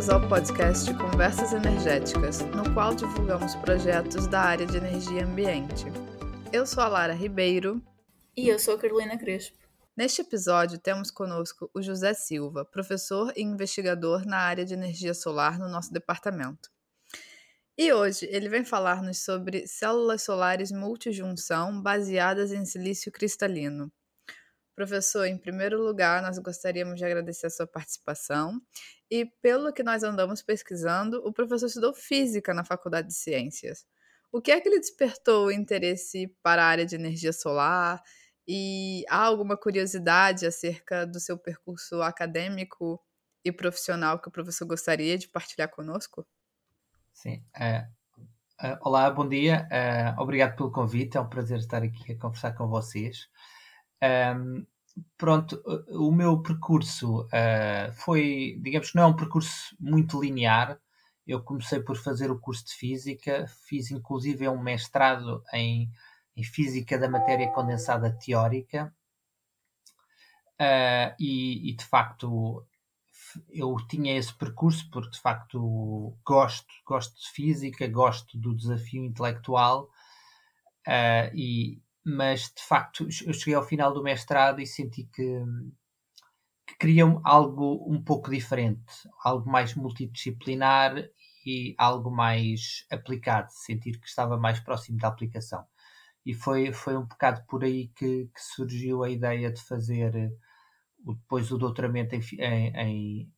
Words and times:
Bem-vindos 0.00 0.08
ao 0.08 0.28
podcast 0.30 0.94
Conversas 0.94 1.52
Energéticas, 1.52 2.40
no 2.56 2.72
qual 2.72 2.94
divulgamos 2.94 3.54
projetos 3.56 4.26
da 4.26 4.40
área 4.40 4.64
de 4.64 4.78
energia 4.78 5.20
e 5.20 5.22
ambiente. 5.22 5.84
Eu 6.50 6.64
sou 6.64 6.82
a 6.82 6.88
Lara 6.88 7.12
Ribeiro. 7.12 7.82
E 8.34 8.48
eu 8.48 8.58
sou 8.58 8.76
a 8.76 8.78
Carolina 8.78 9.18
Crespo. 9.18 9.58
Neste 9.94 10.22
episódio, 10.22 10.78
temos 10.78 11.10
conosco 11.10 11.70
o 11.74 11.82
José 11.82 12.14
Silva, 12.14 12.64
professor 12.64 13.30
e 13.36 13.42
investigador 13.42 14.24
na 14.24 14.38
área 14.38 14.64
de 14.64 14.72
energia 14.72 15.12
solar 15.12 15.58
no 15.58 15.68
nosso 15.68 15.92
departamento. 15.92 16.70
E 17.76 17.92
hoje 17.92 18.26
ele 18.30 18.48
vem 18.48 18.64
falar-nos 18.64 19.22
sobre 19.22 19.66
células 19.66 20.22
solares 20.22 20.72
multijunção 20.72 21.82
baseadas 21.82 22.52
em 22.52 22.64
silício 22.64 23.12
cristalino. 23.12 23.92
Professor, 24.80 25.26
em 25.26 25.36
primeiro 25.36 25.78
lugar, 25.78 26.22
nós 26.22 26.38
gostaríamos 26.38 26.96
de 26.96 27.04
agradecer 27.04 27.48
a 27.48 27.50
sua 27.50 27.66
participação. 27.66 28.58
E 29.10 29.26
pelo 29.42 29.74
que 29.74 29.82
nós 29.82 30.02
andamos 30.02 30.40
pesquisando, 30.40 31.18
o 31.18 31.30
professor 31.34 31.66
estudou 31.66 31.92
física 31.92 32.54
na 32.54 32.64
Faculdade 32.64 33.08
de 33.08 33.14
Ciências. 33.14 33.84
O 34.32 34.40
que 34.40 34.50
é 34.50 34.58
que 34.58 34.70
lhe 34.70 34.80
despertou 34.80 35.48
o 35.48 35.52
interesse 35.52 36.34
para 36.42 36.64
a 36.64 36.66
área 36.66 36.86
de 36.86 36.94
energia 36.94 37.30
solar? 37.30 38.02
E 38.48 39.04
há 39.10 39.22
alguma 39.22 39.54
curiosidade 39.54 40.46
acerca 40.46 41.06
do 41.06 41.20
seu 41.20 41.36
percurso 41.36 42.00
acadêmico 42.00 42.98
e 43.44 43.52
profissional 43.52 44.18
que 44.18 44.28
o 44.28 44.32
professor 44.32 44.64
gostaria 44.64 45.18
de 45.18 45.28
partilhar 45.28 45.68
conosco? 45.68 46.26
Sim. 47.12 47.44
Uh, 47.54 48.66
uh, 48.66 48.78
olá, 48.80 49.10
bom 49.10 49.28
dia. 49.28 49.68
Uh, 49.70 50.22
obrigado 50.22 50.56
pelo 50.56 50.72
convite. 50.72 51.18
É 51.18 51.20
um 51.20 51.28
prazer 51.28 51.58
estar 51.58 51.82
aqui 51.82 52.12
a 52.12 52.18
conversar 52.18 52.54
com 52.54 52.66
vocês. 52.66 53.28
Um, 54.02 54.66
pronto, 55.16 55.62
o 55.88 56.10
meu 56.10 56.42
percurso 56.42 57.28
foi, 57.94 58.58
digamos 58.60 58.90
que 58.90 58.96
não 58.96 59.04
é 59.04 59.06
um 59.06 59.16
percurso 59.16 59.76
muito 59.78 60.20
linear. 60.20 60.78
Eu 61.26 61.42
comecei 61.42 61.80
por 61.80 61.96
fazer 61.96 62.30
o 62.30 62.38
curso 62.38 62.66
de 62.66 62.74
Física, 62.74 63.46
fiz 63.66 63.90
inclusive 63.90 64.48
um 64.48 64.60
mestrado 64.60 65.44
em, 65.52 65.90
em 66.36 66.42
Física 66.42 66.98
da 66.98 67.08
Matéria 67.08 67.52
Condensada 67.52 68.10
Teórica. 68.10 68.92
Uh, 70.60 71.16
e, 71.18 71.70
e, 71.70 71.72
de 71.72 71.84
facto 71.86 72.66
eu 73.48 73.74
tinha 73.88 74.18
esse 74.18 74.34
percurso 74.34 74.90
porque 74.90 75.12
de 75.12 75.18
facto 75.18 76.14
gosto, 76.22 76.68
gosto 76.84 77.18
de 77.18 77.30
física, 77.30 77.88
gosto 77.88 78.36
do 78.36 78.54
desafio 78.54 79.02
intelectual, 79.02 79.84
uh, 80.86 81.34
e, 81.34 81.80
mas 82.10 82.52
de 82.54 82.62
facto 82.62 83.06
eu 83.26 83.32
cheguei 83.32 83.54
ao 83.54 83.62
final 83.62 83.92
do 83.92 84.02
mestrado 84.02 84.60
e 84.60 84.66
senti 84.66 85.04
que, 85.04 85.44
que 86.66 86.76
queria 86.78 87.04
algo 87.24 87.86
um 87.88 88.02
pouco 88.02 88.30
diferente, 88.30 89.08
algo 89.24 89.50
mais 89.50 89.74
multidisciplinar 89.74 90.94
e 91.46 91.74
algo 91.78 92.10
mais 92.10 92.84
aplicado, 92.90 93.48
sentir 93.50 93.98
que 93.98 94.08
estava 94.08 94.36
mais 94.36 94.60
próximo 94.60 94.98
da 94.98 95.08
aplicação. 95.08 95.64
E 96.24 96.34
foi, 96.34 96.72
foi 96.72 96.96
um 96.96 97.06
bocado 97.06 97.44
por 97.46 97.64
aí 97.64 97.88
que, 97.88 98.26
que 98.26 98.40
surgiu 98.40 99.02
a 99.02 99.10
ideia 99.10 99.50
de 99.50 99.62
fazer 99.62 100.32
depois 101.04 101.50
o 101.50 101.58
doutoramento 101.58 102.14
em, 102.14 102.20
em, 102.38 103.32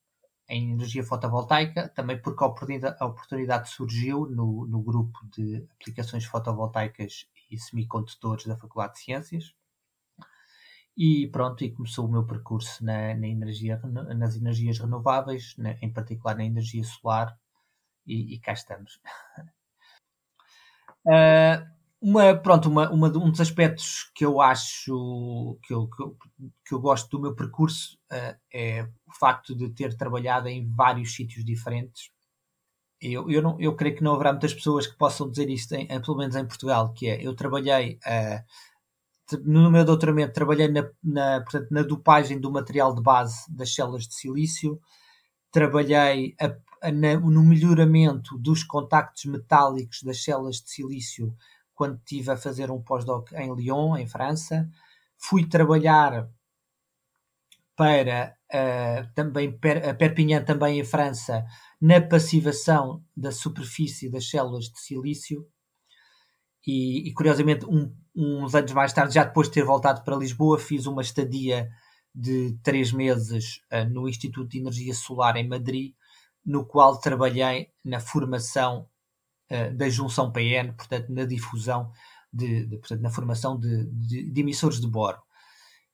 em, 0.48 0.72
energia 0.72 1.04
fotovoltaica, 1.04 1.88
também 1.90 2.20
porque 2.20 2.42
a 2.42 2.48
oportunidade, 2.48 2.96
a 2.98 3.06
oportunidade 3.06 3.70
surgiu 3.70 4.26
no, 4.26 4.66
no 4.66 4.82
grupo 4.82 5.18
de 5.32 5.64
aplicações 5.78 6.24
fotovoltaicas 6.24 7.26
e 7.52 7.58
semicondutores 7.58 8.46
da 8.46 8.56
Faculdade 8.56 8.94
de 8.94 9.00
Ciências. 9.00 9.54
E 10.96 11.28
pronto, 11.28 11.64
e 11.64 11.72
começou 11.72 12.06
o 12.06 12.10
meu 12.10 12.26
percurso 12.26 12.84
na, 12.84 13.14
na 13.14 13.26
energia, 13.26 13.78
nas 14.16 14.36
energias 14.36 14.78
renováveis, 14.78 15.54
na, 15.56 15.72
em 15.80 15.92
particular 15.92 16.36
na 16.36 16.44
energia 16.44 16.84
solar, 16.84 17.38
e, 18.06 18.34
e 18.34 18.40
cá 18.40 18.52
estamos. 18.52 19.00
uh, 21.06 21.72
Uma, 22.02 22.34
pronto, 22.34 22.68
uma, 22.68 22.90
uma, 22.90 23.06
um 23.16 23.30
dos 23.30 23.40
aspectos 23.40 24.10
que 24.12 24.24
eu 24.24 24.40
acho 24.40 25.56
que 25.62 25.72
eu, 25.72 25.88
que 25.88 26.02
eu, 26.02 26.16
que 26.66 26.74
eu 26.74 26.80
gosto 26.80 27.08
do 27.08 27.22
meu 27.22 27.32
percurso 27.32 27.96
uh, 28.12 28.36
é 28.52 28.82
o 29.06 29.12
facto 29.20 29.54
de 29.54 29.70
ter 29.70 29.96
trabalhado 29.96 30.48
em 30.48 30.68
vários 30.68 31.14
sítios 31.14 31.44
diferentes. 31.44 32.10
Eu, 33.02 33.28
eu, 33.28 33.42
não, 33.42 33.60
eu 33.60 33.74
creio 33.74 33.96
que 33.96 34.02
não 34.04 34.14
haverá 34.14 34.30
muitas 34.32 34.54
pessoas 34.54 34.86
que 34.86 34.96
possam 34.96 35.28
dizer 35.28 35.50
isto, 35.50 35.72
em, 35.74 35.86
pelo 36.00 36.16
menos 36.16 36.36
em 36.36 36.46
Portugal, 36.46 36.92
que 36.92 37.08
é, 37.08 37.26
eu 37.26 37.34
trabalhei 37.34 37.98
uh, 38.06 39.38
no 39.44 39.70
meu 39.70 39.84
doutoramento, 39.84 40.32
trabalhei 40.32 40.68
na, 40.68 40.88
na, 41.02 41.40
portanto, 41.40 41.68
na 41.70 41.82
dopagem 41.82 42.38
do 42.38 42.50
material 42.50 42.94
de 42.94 43.02
base 43.02 43.44
das 43.52 43.74
células 43.74 44.06
de 44.06 44.14
silício, 44.14 44.80
trabalhei 45.50 46.36
a, 46.40 46.54
a, 46.86 46.92
na, 46.92 47.18
no 47.18 47.42
melhoramento 47.42 48.38
dos 48.38 48.62
contactos 48.62 49.24
metálicos 49.24 50.02
das 50.02 50.22
células 50.22 50.56
de 50.56 50.70
silício 50.70 51.34
quando 51.74 51.96
estive 51.96 52.30
a 52.30 52.36
fazer 52.36 52.70
um 52.70 52.80
pós-doc 52.80 53.32
em 53.32 53.52
Lyon, 53.54 53.96
em 53.96 54.06
França. 54.06 54.68
Fui 55.18 55.44
trabalhar 55.44 56.28
para 57.82 58.36
uh, 58.54 59.12
também 59.12 59.50
per, 59.50 59.96
Perpignan, 59.96 60.44
também 60.44 60.78
em 60.78 60.84
França, 60.84 61.44
na 61.80 62.00
passivação 62.00 63.04
da 63.16 63.32
superfície 63.32 64.08
das 64.08 64.30
células 64.30 64.66
de 64.66 64.78
silício. 64.78 65.44
E, 66.64 67.08
e 67.08 67.12
curiosamente, 67.12 67.66
um, 67.66 67.92
uns 68.14 68.54
anos 68.54 68.70
mais 68.70 68.92
tarde, 68.92 69.14
já 69.14 69.24
depois 69.24 69.48
de 69.48 69.54
ter 69.54 69.64
voltado 69.64 70.04
para 70.04 70.14
Lisboa, 70.14 70.60
fiz 70.60 70.86
uma 70.86 71.02
estadia 71.02 71.68
de 72.14 72.56
três 72.62 72.92
meses 72.92 73.60
uh, 73.72 73.88
no 73.90 74.08
Instituto 74.08 74.50
de 74.50 74.58
Energia 74.60 74.94
Solar 74.94 75.36
em 75.36 75.48
Madrid, 75.48 75.94
no 76.46 76.64
qual 76.64 77.00
trabalhei 77.00 77.68
na 77.84 77.98
formação 77.98 78.88
eh, 79.48 79.70
da 79.70 79.88
junção 79.88 80.32
PN, 80.32 80.72
portanto, 80.74 81.12
na 81.12 81.24
difusão, 81.24 81.92
de, 82.32 82.64
de 82.64 82.78
portanto, 82.78 83.02
na 83.02 83.10
formação 83.10 83.58
de, 83.60 83.84
de, 83.84 84.30
de, 84.30 84.40
emissores 84.40 84.80
de 84.80 84.86
boro. 84.86 85.18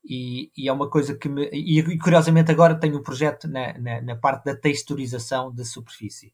E, 0.09 0.51
e, 0.57 0.69
é 0.69 0.73
uma 0.73 0.89
coisa 0.89 1.15
que 1.15 1.29
me. 1.29 1.45
E, 1.53 1.99
curiosamente 1.99 2.51
agora 2.51 2.81
tenho 2.81 2.99
um 2.99 3.03
projeto 3.03 3.47
na, 3.47 3.77
na, 3.79 4.01
na, 4.01 4.17
parte 4.17 4.47
da 4.47 4.57
texturização 4.57 5.55
da 5.55 5.67
superfície. 5.67 6.33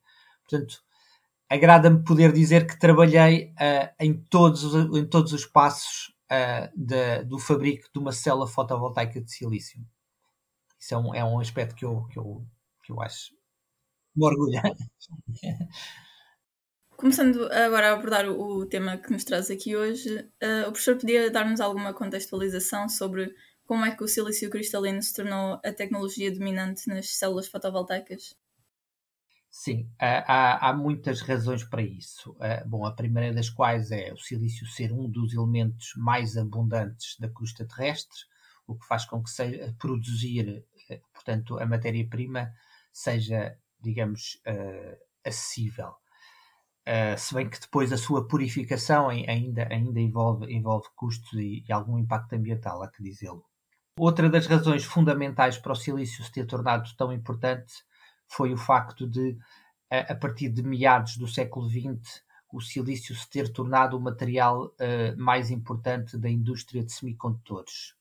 Portanto, 0.48 0.80
agrada-me 1.50 2.04
poder 2.04 2.32
dizer 2.32 2.68
que 2.68 2.78
trabalhei 2.78 3.52
uh, 3.54 3.92
em, 3.98 4.14
todos, 4.14 4.74
em 4.96 5.04
todos 5.04 5.32
os 5.32 5.44
passos 5.44 6.14
uh, 6.30 6.70
de, 6.76 7.24
do 7.24 7.36
fabrico 7.36 7.88
de 7.92 7.98
uma 7.98 8.12
célula 8.12 8.46
fotovoltaica 8.46 9.20
de 9.20 9.32
silício. 9.32 9.84
Isso 10.78 10.94
é 10.94 10.98
um, 10.98 11.12
é 11.12 11.24
um 11.24 11.40
aspecto 11.40 11.74
que 11.74 11.84
eu, 11.84 12.04
que 12.12 12.16
eu, 12.16 12.46
que 12.84 12.92
eu 12.92 13.02
acho. 13.02 13.32
me 14.14 14.24
orgulha. 14.24 14.62
Começando 16.96 17.50
agora 17.52 17.90
a 17.90 17.94
abordar 17.94 18.30
o, 18.30 18.64
tema 18.66 18.96
que 18.96 19.10
nos 19.10 19.24
traz 19.24 19.50
aqui 19.50 19.74
hoje, 19.74 20.16
uh, 20.16 20.68
o 20.68 20.70
professor 20.70 20.96
podia 20.96 21.28
dar-nos 21.28 21.60
alguma 21.60 21.92
contextualização 21.92 22.88
sobre 22.88 23.34
como 23.66 23.84
é 23.84 23.94
que 23.96 24.04
o 24.04 24.08
silício 24.08 24.50
cristalino 24.50 25.02
se 25.02 25.14
tornou 25.14 25.60
a 25.64 25.72
tecnologia 25.72 26.32
dominante 26.32 26.88
nas 26.88 27.16
células 27.16 27.48
fotovoltaicas? 27.48 28.36
Sim, 29.56 29.88
há, 30.00 30.68
há 30.68 30.74
muitas 30.74 31.20
razões 31.20 31.62
para 31.62 31.80
isso. 31.80 32.32
Uh, 32.32 32.68
bom, 32.68 32.84
a 32.84 32.92
primeira 32.92 33.32
das 33.32 33.48
quais 33.48 33.92
é 33.92 34.12
o 34.12 34.18
silício 34.18 34.66
ser 34.66 34.92
um 34.92 35.08
dos 35.08 35.32
elementos 35.32 35.92
mais 35.96 36.36
abundantes 36.36 37.16
da 37.20 37.28
crosta 37.28 37.64
terrestre, 37.64 38.18
o 38.66 38.74
que 38.74 38.84
faz 38.84 39.04
com 39.04 39.22
que 39.22 39.30
seja, 39.30 39.72
produzir, 39.78 40.64
uh, 40.90 41.00
portanto, 41.12 41.56
a 41.60 41.66
matéria-prima 41.66 42.52
seja, 42.92 43.56
digamos, 43.80 44.42
acessível. 45.24 45.94
Se 47.16 47.34
bem 47.34 47.48
que 47.48 47.60
depois 47.60 47.92
a 47.92 47.96
sua 47.96 48.26
purificação 48.28 49.08
ainda, 49.08 49.66
ainda 49.70 50.00
envolve, 50.00 50.52
envolve 50.52 50.86
custos 50.94 51.32
e, 51.34 51.64
e 51.68 51.72
algum 51.72 51.98
impacto 51.98 52.34
ambiental, 52.34 52.82
há 52.82 52.90
que 52.90 53.02
dizê-lo. 53.02 53.44
Outra 53.96 54.28
das 54.28 54.46
razões 54.46 54.84
fundamentais 54.84 55.56
para 55.56 55.72
o 55.72 55.76
silício 55.76 56.24
se 56.24 56.32
ter 56.32 56.46
tornado 56.46 56.90
tão 56.96 57.12
importante 57.12 57.84
foi 58.26 58.52
o 58.52 58.56
facto 58.56 59.06
de, 59.06 59.38
a, 59.88 60.16
partir 60.16 60.48
de 60.48 60.64
meados 60.64 61.16
do 61.16 61.28
século 61.28 61.70
XX, 61.70 62.24
o 62.52 62.60
silício 62.60 63.14
se 63.14 63.30
ter 63.30 63.52
tornado 63.52 63.96
o 63.96 64.00
material 64.00 64.66
uh, 64.66 65.16
mais 65.16 65.48
importante 65.48 66.18
da 66.18 66.28
indústria 66.28 66.82
de 66.82 66.92
semicondutores. 66.92 67.94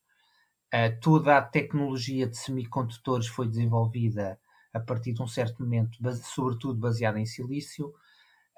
Uh, 0.74 0.98
toda 1.00 1.38
a 1.38 1.42
tecnologia 1.42 2.26
de 2.26 2.36
semicondutores 2.36 3.28
foi 3.28 3.46
desenvolvida 3.46 4.38
a 4.72 4.80
partir 4.80 5.12
de 5.12 5.22
um 5.22 5.28
certo 5.28 5.62
momento, 5.62 6.02
base, 6.02 6.24
sobretudo 6.24 6.74
baseada 6.74 7.20
em 7.20 7.26
silício, 7.26 7.94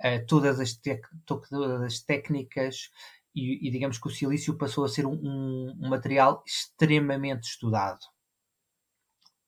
uh, 0.01 0.27
todas, 0.27 0.59
as 0.59 0.81
todas 1.27 1.83
as 1.83 2.01
técnicas 2.01 2.91
e, 3.37 3.69
e, 3.69 3.71
digamos 3.71 3.99
que 3.99 4.07
o 4.07 4.11
silício 4.11 4.57
passou 4.57 4.87
a 4.87 4.89
ser 4.89 5.05
um, 5.05 5.13
um, 5.13 5.89
material 5.91 6.43
extremamente 6.47 7.45
estudado. 7.45 8.01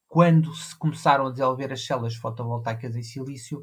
Quando 0.06 0.54
se 0.54 0.76
começaram 0.76 1.26
a 1.26 1.30
desenvolver 1.30 1.72
as 1.72 1.84
células 1.84 2.14
fotovoltaicas 2.14 2.94
em 2.94 3.02
silício, 3.02 3.62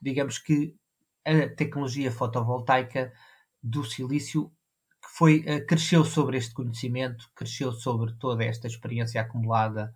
digamos 0.00 0.38
que 0.38 0.76
a 1.24 1.48
tecnologia 1.48 2.12
fotovoltaica 2.12 3.10
do 3.62 3.82
silício 3.82 4.52
foi, 5.16 5.38
uh, 5.40 5.66
cresceu 5.66 6.04
sobre 6.04 6.36
este 6.36 6.52
conhecimento, 6.52 7.30
cresceu 7.34 7.72
sobre 7.72 8.12
toda 8.18 8.44
esta 8.44 8.66
experiência 8.66 9.20
acumulada 9.22 9.94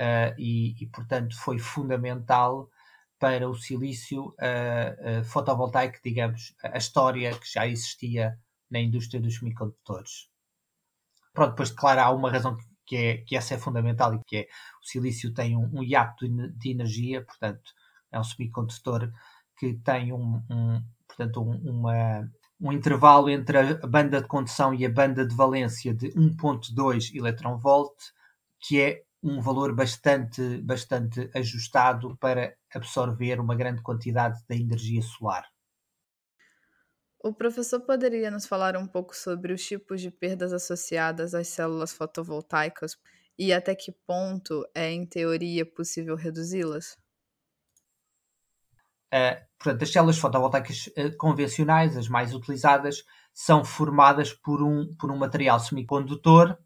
uh, 0.00 0.34
e, 0.36 0.74
e, 0.82 0.86
portanto, 0.88 1.38
foi 1.38 1.60
fundamental 1.60 2.68
para 3.20 3.48
o 3.48 3.54
silício 3.54 4.26
uh, 4.30 5.20
uh, 5.20 5.24
fotovoltaico, 5.24 5.98
digamos, 6.02 6.56
a 6.62 6.76
história 6.76 7.32
que 7.38 7.50
já 7.50 7.66
existia 7.66 8.36
na 8.70 8.80
indústria 8.80 9.20
dos 9.20 9.36
semicondutores. 9.36 10.28
Pronto, 11.32 11.50
depois, 11.50 11.70
claro, 11.70 12.00
há 12.00 12.10
uma 12.10 12.30
razão 12.30 12.56
que, 12.86 12.96
é, 12.96 13.16
que 13.18 13.36
essa 13.36 13.54
é 13.54 13.58
fundamental 13.58 14.14
e 14.14 14.20
que 14.26 14.36
é 14.36 14.46
o 14.82 14.86
silício 14.86 15.34
tem 15.34 15.56
um, 15.56 15.68
um 15.72 15.82
hiato 15.82 16.26
de, 16.28 16.70
energia, 16.70 17.22
portanto, 17.24 17.72
é 18.10 18.18
um 18.18 18.24
semicondutor 18.24 19.10
que 19.58 19.74
tem 19.74 20.12
um, 20.12 20.42
um 20.50 20.82
portanto, 21.06 21.42
um, 21.42 21.70
uma, 21.70 22.30
um 22.60 22.72
intervalo 22.72 23.28
entre 23.28 23.58
a 23.58 23.86
banda 23.86 24.20
de 24.20 24.28
condução 24.28 24.72
e 24.72 24.84
a 24.86 24.90
banda 24.90 25.26
de 25.26 25.34
valência 25.34 25.92
de 25.94 26.08
1.2 26.12 27.14
electron-volt, 27.14 27.94
que 28.60 28.80
é 28.80 29.02
um 29.22 29.40
valor 29.40 29.74
bastante, 29.74 30.58
bastante 30.62 31.30
ajustado 31.34 32.16
para 32.18 32.54
absorver 32.72 33.40
uma 33.40 33.56
grande 33.56 33.82
quantidade 33.82 34.38
da 34.48 34.54
energia 34.54 35.02
solar. 35.02 35.44
O 37.26 37.34
professor 37.34 37.80
poderia 37.80 38.30
nos 38.30 38.46
falar 38.46 38.76
um 38.76 38.86
pouco 38.86 39.16
sobre 39.16 39.52
os 39.52 39.60
tipos 39.60 40.00
de 40.00 40.12
perdas 40.12 40.52
associadas 40.52 41.34
às 41.34 41.48
células 41.48 41.92
fotovoltaicas 41.92 42.96
e 43.36 43.52
até 43.52 43.74
que 43.74 43.90
ponto 43.90 44.64
é, 44.72 44.92
em 44.92 45.04
teoria, 45.04 45.66
possível 45.66 46.14
reduzi-las? 46.14 46.96
Uh, 49.12 49.42
portanto, 49.58 49.82
as 49.82 49.90
células 49.90 50.18
fotovoltaicas 50.18 50.86
uh, 50.86 51.16
convencionais, 51.16 51.96
as 51.96 52.08
mais 52.08 52.32
utilizadas, 52.32 53.04
são 53.34 53.64
formadas 53.64 54.32
por 54.32 54.62
um, 54.62 54.94
por 54.94 55.10
um 55.10 55.16
material 55.16 55.58
semicondutor 55.58 56.56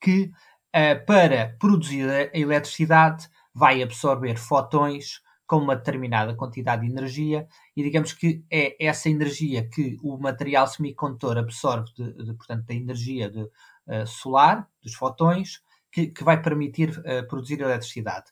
que 0.00 0.32
uh, 0.74 1.04
para 1.04 1.58
produzir 1.58 2.08
a 2.08 2.30
eletricidade, 2.32 3.28
vai 3.52 3.82
absorver 3.82 4.38
fotões 4.38 5.20
com 5.46 5.56
uma 5.56 5.76
determinada 5.76 6.34
quantidade 6.34 6.82
de 6.82 6.90
energia 6.90 7.46
e 7.76 7.82
digamos 7.82 8.12
que 8.12 8.44
é 8.50 8.76
essa 8.84 9.08
energia 9.08 9.68
que 9.68 9.98
o 10.02 10.16
material 10.16 10.66
semicondutor 10.66 11.36
absorve, 11.38 11.92
de, 11.94 12.12
de, 12.24 12.34
portanto, 12.34 12.64
da 12.66 12.74
energia 12.74 13.30
de, 13.30 13.42
uh, 13.42 14.06
solar, 14.06 14.68
dos 14.82 14.94
fotões, 14.94 15.60
que, 15.92 16.08
que 16.08 16.24
vai 16.24 16.40
permitir 16.40 16.90
uh, 16.98 17.26
produzir 17.28 17.60
eletricidade. 17.60 18.26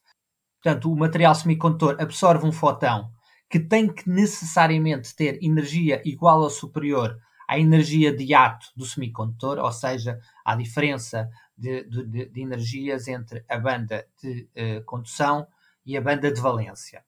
Portanto, 0.63 0.91
o 0.91 0.97
material 0.97 1.35
semicondutor 1.35 1.97
absorve 2.01 2.47
um 2.47 2.53
fotão 2.53 3.11
que 3.51 3.61
tem 3.61 3.93
que 3.93 4.09
necessariamente 4.09 5.15
ter 5.15 5.39
energia 5.43 6.01
igual 6.07 6.41
ou 6.41 6.49
superior 6.49 7.19
à 7.47 7.59
energia 7.59 8.17
de 8.17 8.33
ato 8.33 8.69
do 8.75 8.87
semicondutor, 8.87 9.59
ou 9.59 9.71
seja, 9.71 10.19
à 10.43 10.57
diferença 10.57 11.29
de, 11.57 11.85
de, 11.85 12.41
energias 12.41 13.09
entre 13.09 13.45
a 13.47 13.59
banda 13.59 14.07
de 14.23 14.49
uh, 14.57 14.85
condução 14.87 15.47
e 15.85 15.97
a 15.97 16.01
banda 16.01 16.33
de 16.33 16.41
valência. 16.41 17.05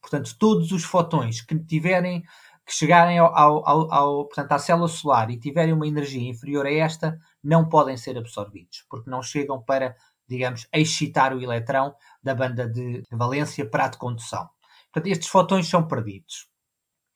Portanto, 0.00 0.36
todos 0.38 0.70
os 0.72 0.84
fotões 0.84 1.40
que 1.40 1.58
tiverem 1.58 2.24
que 2.66 2.72
chegarem 2.72 3.18
ao, 3.18 3.36
ao, 3.36 3.92
ao, 3.92 4.24
portanto, 4.24 4.52
à 4.52 4.58
célula 4.58 4.88
solar 4.88 5.30
e 5.30 5.38
tiverem 5.38 5.74
uma 5.74 5.86
energia 5.86 6.28
inferior 6.28 6.66
a 6.66 6.72
esta, 6.72 7.18
não 7.42 7.68
podem 7.68 7.96
ser 7.96 8.16
absorvidos, 8.16 8.86
porque 8.88 9.10
não 9.10 9.22
chegam 9.22 9.62
para, 9.62 9.94
digamos, 10.26 10.66
excitar 10.72 11.34
o 11.34 11.42
eletrão 11.42 11.94
da 12.22 12.34
banda 12.34 12.66
de, 12.66 13.02
valência 13.12 13.68
para 13.68 13.84
a 13.84 13.88
de 13.88 13.98
condução. 13.98 14.48
Portanto, 14.90 15.12
estes 15.12 15.28
fotões 15.28 15.68
são 15.68 15.86
perdidos. 15.86 16.48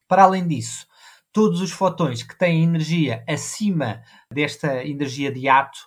Para 0.07 0.25
além 0.25 0.47
disso, 0.47 0.87
todos 1.33 1.63
os 1.63 1.71
fotões 1.71 2.23
que 2.23 2.37
têm 2.37 2.65
energia 2.65 3.25
acima 3.27 4.03
desta 4.31 4.85
energia 4.85 5.33
de 5.33 5.49
ato 5.49 5.79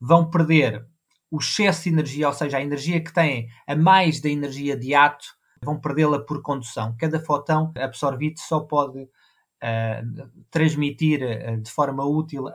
vão 0.00 0.30
perder 0.30 0.86
o 1.30 1.38
excesso 1.38 1.84
de 1.84 1.90
energia, 1.90 2.26
ou 2.26 2.34
seja, 2.34 2.58
a 2.58 2.62
energia 2.62 3.02
que 3.02 3.12
têm 3.12 3.48
a 3.66 3.76
mais 3.76 4.20
da 4.20 4.28
energia 4.28 4.76
de 4.76 4.94
ato, 4.94 5.26
vão 5.62 5.78
perdê-la 5.78 6.18
por 6.20 6.42
condução. 6.42 6.96
Cada 6.98 7.20
fotão 7.20 7.72
absorvido 7.76 8.40
só 8.40 8.60
pode 8.60 9.02
uh, 9.02 10.30
transmitir 10.50 11.20
uh, 11.22 11.60
de 11.60 11.70
forma 11.70 12.04
útil 12.04 12.46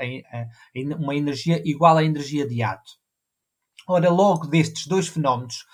uma 1.00 1.16
energia 1.16 1.62
igual 1.66 1.98
à 1.98 2.04
energia 2.04 2.48
de 2.48 2.62
ato. 2.64 2.92
Ora, 3.88 4.10
logo 4.10 4.48
destes 4.48 4.88
dois 4.88 5.08
fenómenos, 5.08 5.66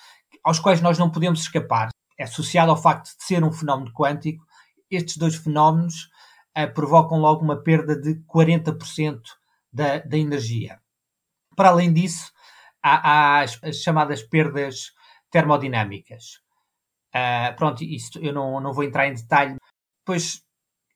aos 0.44 0.59
quais 0.59 0.81
nós 0.81 0.98
não 0.98 1.09
podemos 1.09 1.42
escapar, 1.42 1.89
é 2.18 2.24
associado 2.24 2.71
ao 2.71 2.81
facto 2.81 3.15
de 3.18 3.24
ser 3.24 3.44
um 3.44 3.51
fenómeno 3.51 3.92
quântico, 3.94 4.45
estes 4.89 5.15
dois 5.18 5.36
fenómenos 5.36 6.09
uh, 6.57 6.71
provocam 6.74 7.18
logo 7.18 7.44
uma 7.44 7.56
perda 7.56 7.95
de 7.95 8.15
40% 8.25 9.21
da, 9.71 10.00
da 10.00 10.18
energia. 10.18 10.80
Para 11.56 11.69
além 11.69 11.94
disso, 11.94 12.31
há 12.83 13.42
as, 13.42 13.60
as, 13.63 13.78
chamadas 13.78 14.24
perdas 14.24 14.92
termodinâmicas. 15.30 16.42
Uh, 17.13 17.56
pronto, 17.56 17.83
isto 17.83 18.19
eu 18.19 18.33
não, 18.33 18.60
não 18.60 18.74
vou 18.74 18.83
entrar 18.83 19.07
em 19.07 19.13
detalhe, 19.13 19.57
pois 20.06 20.42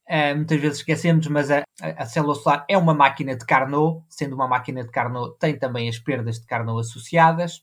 uh, 0.10 0.36
muitas 0.36 0.60
vezes 0.60 0.78
esquecemos, 0.80 1.28
mas 1.28 1.52
a, 1.52 1.64
a, 1.82 2.06
célula 2.06 2.36
solar 2.36 2.66
é 2.70 2.78
uma 2.78 2.94
máquina 2.94 3.36
de 3.36 3.46
Carnot, 3.46 4.04
sendo 4.10 4.36
uma 4.36 4.48
máquina 4.48 4.84
de 4.84 4.92
Carnot, 4.92 5.38
tem 5.40 5.58
também 5.58 5.90
as 5.90 6.00
perdas 6.00 6.40
de 6.40 6.46
Carnot 6.46 6.80
associadas. 6.80 7.58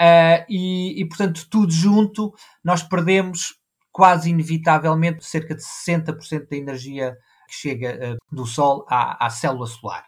Uh, 0.00 0.42
e, 0.48 1.00
e, 1.00 1.08
portanto, 1.08 1.46
tudo 1.48 1.72
junto, 1.72 2.34
nós 2.64 2.82
perdemos 2.82 3.54
quase 3.92 4.30
inevitavelmente 4.30 5.24
cerca 5.24 5.54
de 5.54 5.62
60% 5.62 6.48
da 6.48 6.56
energia 6.56 7.16
que 7.46 7.54
chega 7.54 8.18
do 8.32 8.44
Sol 8.44 8.84
à, 8.88 9.24
à 9.24 9.30
célula 9.30 9.68
solar. 9.68 10.04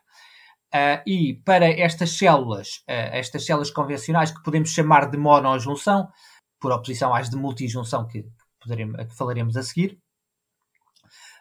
Uh, 0.76 1.00
e 1.06 1.34
para 1.42 1.66
estas 1.66 2.10
células, 2.10 2.82
uh, 2.88 3.08
estas 3.12 3.46
células 3.46 3.70
convencionais 3.70 4.30
que 4.30 4.42
podemos 4.42 4.68
chamar 4.70 5.10
de 5.10 5.16
monojunção, 5.16 6.08
por 6.60 6.70
oposição 6.70 7.14
às 7.14 7.30
de 7.30 7.36
multijunção 7.36 8.06
que, 8.06 8.26
poderemos, 8.60 9.06
que 9.06 9.16
falaremos 9.16 9.56
a 9.56 9.62
seguir, 9.62 9.98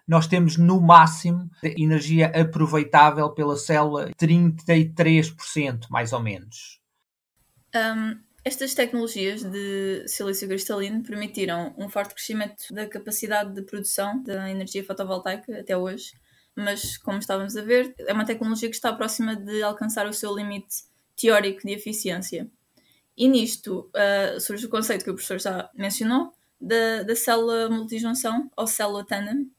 nós 0.08 0.26
temos 0.28 0.56
no 0.56 0.80
máximo 0.80 1.50
energia 1.64 2.28
aproveitável 2.28 3.30
pela 3.32 3.58
célula 3.58 4.12
33%, 4.12 5.88
mais 5.90 6.14
ou 6.14 6.22
menos. 6.22 6.80
Um, 7.76 8.18
estas 8.44 8.74
tecnologias 8.74 9.44
de 9.44 10.08
silício 10.08 10.48
cristalino 10.48 11.04
permitiram 11.04 11.74
um 11.78 11.90
forte 11.90 12.14
crescimento 12.14 12.72
da 12.72 12.88
capacidade 12.88 13.54
de 13.54 13.64
produção 13.64 14.22
da 14.24 14.50
energia 14.50 14.86
fotovoltaica 14.86 15.60
até 15.60 15.76
hoje 15.76 16.14
mas 16.56 16.98
como 16.98 17.20
estávamos 17.20 17.58
a 17.58 17.62
ver, 17.62 17.94
é 18.00 18.14
uma 18.14 18.26
tecnologia 18.26 18.70
que 18.70 18.76
está 18.76 18.94
próxima 18.94 19.36
de 19.36 19.62
alcançar 19.62 20.08
o 20.08 20.14
seu 20.14 20.34
limite 20.34 20.86
teórico 21.16 21.62
de 21.66 21.74
eficiência. 21.74 22.50
E 23.18 23.28
nisto 23.28 23.90
uh, 23.94 24.40
surge 24.40 24.66
o 24.66 24.70
conceito 24.70 25.04
que 25.04 25.12
o 25.12 25.16
professor 25.16 25.40
já 25.40 25.70
mencionou, 25.74 26.34
da, 26.60 27.04
da 27.04 27.16
célula 27.16 27.70
multijunção, 27.70 28.50
ou 28.56 28.66
célula 28.66 29.06
tandem, 29.06 29.52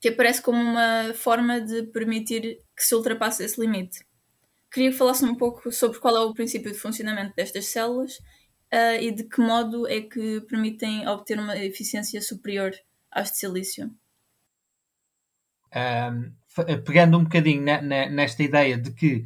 que 0.00 0.08
aparece 0.08 0.42
como 0.42 0.60
uma 0.60 1.14
forma 1.14 1.60
de 1.60 1.84
permitir 1.84 2.58
que 2.76 2.82
se 2.82 2.94
ultrapasse 2.94 3.44
esse 3.44 3.60
limite. 3.60 4.04
Queria 4.70 4.90
que 4.90 4.96
falasse 4.96 5.24
um 5.24 5.36
pouco 5.36 5.70
sobre 5.70 5.98
qual 5.98 6.16
é 6.16 6.20
o 6.20 6.34
princípio 6.34 6.72
de 6.72 6.78
funcionamento 6.78 7.34
destas 7.36 7.66
células 7.66 8.18
uh, 8.72 9.00
e 9.00 9.12
de 9.12 9.24
que 9.24 9.40
modo 9.40 9.86
é 9.88 10.00
que 10.00 10.40
permitem 10.42 11.06
obter 11.08 11.38
uma 11.38 11.56
eficiência 11.56 12.20
superior 12.20 12.72
às 13.10 13.30
de 13.30 13.38
silício 13.38 13.90
um, 15.74 16.32
pegando 16.84 17.18
um 17.18 17.24
bocadinho 17.24 17.62
na, 17.62 17.82
na, 17.82 18.08
nesta 18.08 18.42
ideia 18.42 18.78
de 18.78 18.92
que 18.92 19.24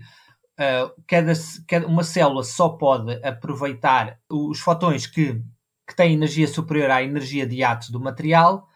uh, 0.59 1.03
cada, 1.07 1.33
cada, 1.67 1.87
uma 1.87 2.03
célula 2.03 2.43
só 2.43 2.71
pode 2.71 3.15
aproveitar 3.25 4.19
os 4.29 4.59
fotões 4.61 5.07
que, 5.07 5.41
que 5.87 5.95
têm 5.95 6.15
energia 6.15 6.49
superior 6.49 6.91
à 6.91 7.03
energia 7.03 7.47
de 7.47 7.63
ato 7.63 7.93
do 7.93 8.01
material. 8.01 8.67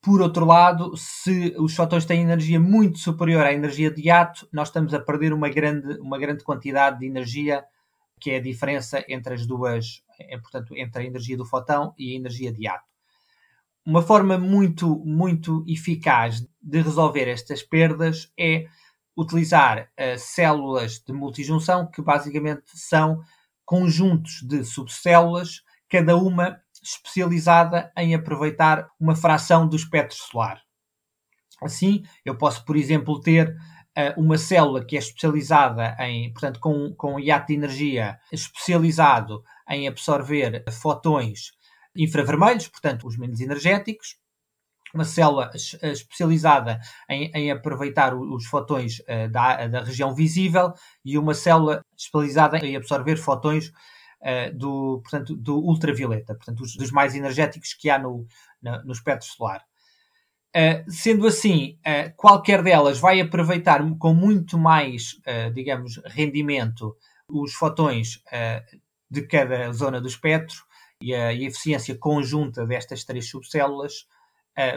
Por 0.00 0.22
outro 0.22 0.44
lado, 0.44 0.96
se 0.96 1.54
os 1.58 1.74
fotões 1.74 2.04
têm 2.04 2.22
energia 2.22 2.60
muito 2.60 2.98
superior 2.98 3.44
à 3.44 3.52
energia 3.52 3.90
de 3.90 4.08
ato, 4.08 4.48
nós 4.52 4.68
estamos 4.68 4.94
a 4.94 5.00
perder 5.00 5.32
uma 5.32 5.48
grande, 5.48 5.98
uma 6.00 6.18
grande 6.18 6.44
quantidade 6.44 7.00
de 7.00 7.06
energia, 7.06 7.64
que 8.20 8.30
é 8.30 8.36
a 8.36 8.42
diferença 8.42 9.04
entre 9.08 9.34
as 9.34 9.44
duas, 9.46 10.02
é, 10.20 10.38
portanto, 10.38 10.76
entre 10.76 11.02
a 11.02 11.06
energia 11.06 11.36
do 11.36 11.44
fotão 11.44 11.92
e 11.98 12.12
a 12.12 12.16
energia 12.16 12.52
de 12.52 12.66
ato 12.68 12.95
uma 13.86 14.02
forma 14.02 14.36
muito, 14.36 14.98
muito 15.04 15.64
eficaz 15.68 16.44
de 16.60 16.82
resolver 16.82 17.28
estas 17.28 17.62
perdas 17.62 18.32
é 18.36 18.66
utilizar 19.16 19.88
uh, 19.92 20.18
células 20.18 20.98
de 20.98 21.12
multijunção, 21.12 21.88
que 21.88 22.02
basicamente 22.02 22.64
são 22.74 23.22
conjuntos 23.64 24.42
de 24.42 24.64
subcélulas, 24.64 25.62
cada 25.88 26.16
uma 26.16 26.60
especializada 26.82 27.92
em 27.96 28.12
aproveitar 28.14 28.88
uma 28.98 29.14
fração 29.14 29.68
do 29.68 29.76
espectro 29.76 30.16
solar. 30.16 30.60
Assim, 31.62 32.02
eu 32.24 32.36
posso, 32.36 32.64
por 32.64 32.76
exemplo, 32.76 33.20
ter 33.20 33.50
uh, 33.50 34.20
uma 34.20 34.36
célula 34.36 34.84
que 34.84 34.96
é 34.96 34.98
especializada 34.98 35.96
em, 36.00 36.32
portanto, 36.32 36.58
com, 36.58 36.92
com 36.96 37.14
um 37.14 37.20
hiato 37.20 37.46
de 37.46 37.54
energia 37.54 38.18
especializado 38.32 39.44
em 39.68 39.86
absorver 39.86 40.64
fotões 40.70 41.55
infravermelhos, 41.96 42.68
portanto, 42.68 43.06
os 43.06 43.16
menos 43.16 43.40
energéticos, 43.40 44.16
uma 44.94 45.04
célula 45.04 45.50
especializada 45.82 46.80
em, 47.08 47.30
em 47.34 47.50
aproveitar 47.50 48.14
os 48.14 48.46
fotões 48.46 49.00
uh, 49.00 49.28
da, 49.30 49.66
da, 49.66 49.84
região 49.84 50.14
visível 50.14 50.72
e 51.04 51.18
uma 51.18 51.34
célula 51.34 51.84
especializada 51.96 52.58
em 52.58 52.76
absorver 52.76 53.16
fotões 53.16 53.68
uh, 53.68 54.54
do, 54.54 55.00
portanto, 55.02 55.36
do 55.36 55.56
ultravioleta, 55.58 56.34
portanto, 56.34 56.58
dos, 56.58 56.74
dos 56.74 56.90
mais 56.90 57.14
energéticos 57.14 57.74
que 57.74 57.90
há 57.90 57.98
no, 57.98 58.26
no, 58.62 58.84
no 58.84 58.92
espectro 58.92 59.28
solar. 59.28 59.62
Uh, 60.56 60.90
sendo 60.90 61.26
assim, 61.26 61.78
qualquer 62.16 62.62
delas 62.62 62.98
vai 62.98 63.20
aproveitar 63.20 63.82
com 63.98 64.14
muito 64.14 64.56
mais, 64.56 65.20
digamos, 65.52 66.00
rendimento 66.06 66.96
os 67.28 67.52
fotões 67.52 68.22
de 69.10 69.20
cada 69.22 69.70
zona 69.72 70.00
do 70.00 70.08
espectro 70.08 70.65
e 71.00 71.14
a, 71.14 71.32
eficiência 71.32 71.96
conjunta 71.96 72.66
destas 72.66 73.04
três 73.04 73.28
subcélulas 73.28 74.06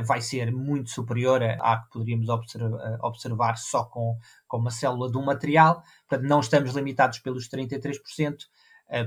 vai 0.05 0.19
ser 0.19 0.51
muito 0.51 0.89
superior 0.89 1.41
à 1.41 1.77
que 1.77 1.89
poderíamos 1.91 2.27
observar, 2.27 2.99
observar 3.01 3.57
só 3.57 3.85
com, 3.85 4.19
com 4.45 4.57
uma 4.57 4.71
célula 4.71 5.09
de 5.09 5.17
um 5.17 5.23
material. 5.23 5.81
Portanto, 6.05 6.27
não 6.27 6.41
estamos 6.41 6.73
limitados 6.73 7.19
pelos 7.19 7.47
33%, 7.47 8.39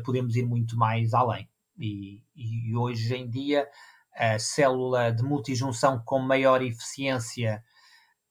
podemos 0.03 0.35
ir 0.35 0.47
muito 0.47 0.75
mais 0.75 1.13
além. 1.13 1.47
E, 1.79 2.23
e 2.35 2.75
hoje 2.75 3.15
em 3.15 3.29
dia 3.29 3.69
a 4.15 4.39
célula 4.39 5.11
de 5.13 5.23
multijunção 5.23 6.01
com 6.05 6.19
maior 6.19 6.63
eficiência 6.63 7.63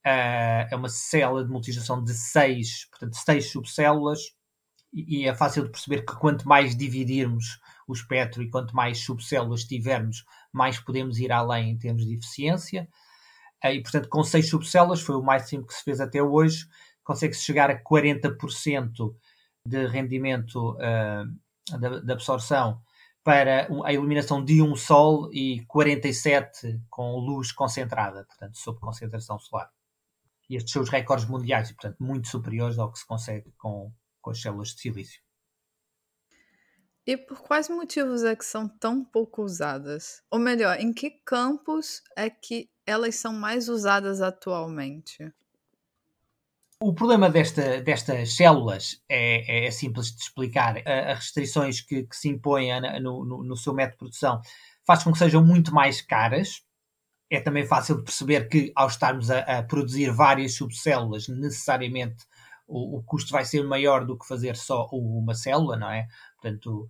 uh, 0.06 0.68
é 0.70 0.76
uma 0.76 0.90
célula 0.90 1.44
de 1.44 1.50
multijunção 1.50 2.04
de 2.04 2.14
seis, 2.14 2.86
portanto, 2.90 3.16
seis 3.16 3.50
subcélulas, 3.52 4.36
e, 4.94 5.26
é 5.26 5.34
fácil 5.34 5.64
de 5.64 5.70
perceber 5.70 6.02
que 6.02 6.14
quanto 6.16 6.46
mais 6.46 6.76
dividirmos 6.76 7.62
o 7.92 7.94
espectro 7.94 8.42
e 8.42 8.50
quanto 8.50 8.76
mais 8.76 9.00
subcélulas 9.00 9.64
tivermos, 9.64 10.26
mais 10.52 10.80
podemos 10.80 11.20
ir 11.20 11.32
além 11.32 11.72
em 11.72 11.78
termos 11.78 12.06
de 12.06 12.16
eficiência. 12.16 12.88
Uh, 13.64 13.70
e, 13.70 13.82
portanto, 13.82 14.10
com 14.10 14.24
seis 14.24 14.50
subcélulas, 14.50 15.02
foi 15.02 15.16
o 15.16 15.22
máximo 15.22 15.66
que 15.66 15.74
se 15.74 15.84
fez 15.84 16.00
até 16.02 16.22
hoje, 16.22 16.66
consegue-se 17.04 17.44
chegar 17.44 17.70
a 17.70 17.82
40% 17.82 19.16
de 19.66 19.88
rendimento 19.88 20.72
uh, 20.72 21.78
da 22.04 22.14
absorção 22.14 22.82
para 23.24 23.68
a 23.86 23.94
iluminação 23.94 24.44
de 24.44 24.62
um 24.62 24.76
Sol 24.76 25.32
e 25.32 25.64
47 25.68 26.82
com 26.90 27.18
luz 27.18 27.52
concentrada, 27.52 28.26
portanto, 28.26 28.58
sob 28.58 28.80
concentração 28.80 29.38
solar. 29.38 29.70
E 30.50 30.56
estes 30.56 30.74
são 30.74 30.82
os 30.82 30.90
recordes 30.90 31.26
mundiais 31.26 31.70
e, 31.70 31.74
portanto, 31.74 31.98
muito 32.00 32.28
superiores 32.28 32.80
ao 32.80 32.92
que 32.92 33.00
se 33.00 33.06
consegue 33.06 33.54
com, 33.58 33.94
com 34.22 34.32
as 34.32 34.42
células 34.42 34.70
de 34.70 34.82
silício. 34.82 35.22
E 37.06 37.18
por 37.18 37.42
quais 37.42 37.68
motivos 37.68 38.24
é 38.24 38.36
que 38.36 38.46
são 38.46 38.68
tão 38.68 39.04
pouco 39.04 39.42
usadas? 39.42 40.22
Ou 40.30 40.40
melhor, 40.40 40.80
em 40.80 40.94
que 40.94 41.10
campos 41.26 42.04
é 42.16 42.30
que 42.30 42.70
elas 42.86 43.16
são 43.16 43.34
mais 43.34 43.70
usadas 43.70 44.22
atualmente? 44.22 45.34
O 46.80 46.94
problema 46.94 47.30
desta, 47.30 47.82
destas 47.82 48.36
células 48.36 49.02
é, 49.08 49.68
é, 49.68 49.72
simples 49.72 50.16
de 50.16 50.22
explicar. 50.22 50.78
As 50.88 51.20
restrições 51.20 51.82
que, 51.82 52.04
que 52.04 52.16
se 52.16 52.30
impõem 52.30 52.70
no, 53.02 53.24
no, 53.24 53.44
no, 53.44 53.58
seu 53.58 53.74
método 53.74 53.94
de 53.94 53.98
produção 53.98 54.42
faz 54.86 55.04
com 55.04 55.12
que 55.12 55.20
sejam 55.20 55.44
muito 55.44 55.74
mais 55.74 56.02
caras. 56.02 56.64
É 57.30 57.40
também 57.40 57.66
fácil 57.66 57.98
de 57.98 58.04
perceber 58.04 58.48
que, 58.50 58.72
ao 58.76 58.88
estarmos 58.88 59.30
a, 59.30 59.40
a 59.40 59.64
produzir 59.64 60.12
várias 60.12 60.56
subcélulas, 60.56 61.28
necessariamente 61.28 62.26
o, 62.72 63.04
custo 63.04 63.32
vai 63.32 63.44
ser 63.44 63.64
maior 63.64 64.06
do 64.06 64.18
que 64.18 64.28
fazer 64.28 64.56
só 64.56 64.88
uma 64.92 65.36
célula, 65.36 65.76
não 65.76 65.90
é? 65.90 66.08
Portanto, 66.40 66.88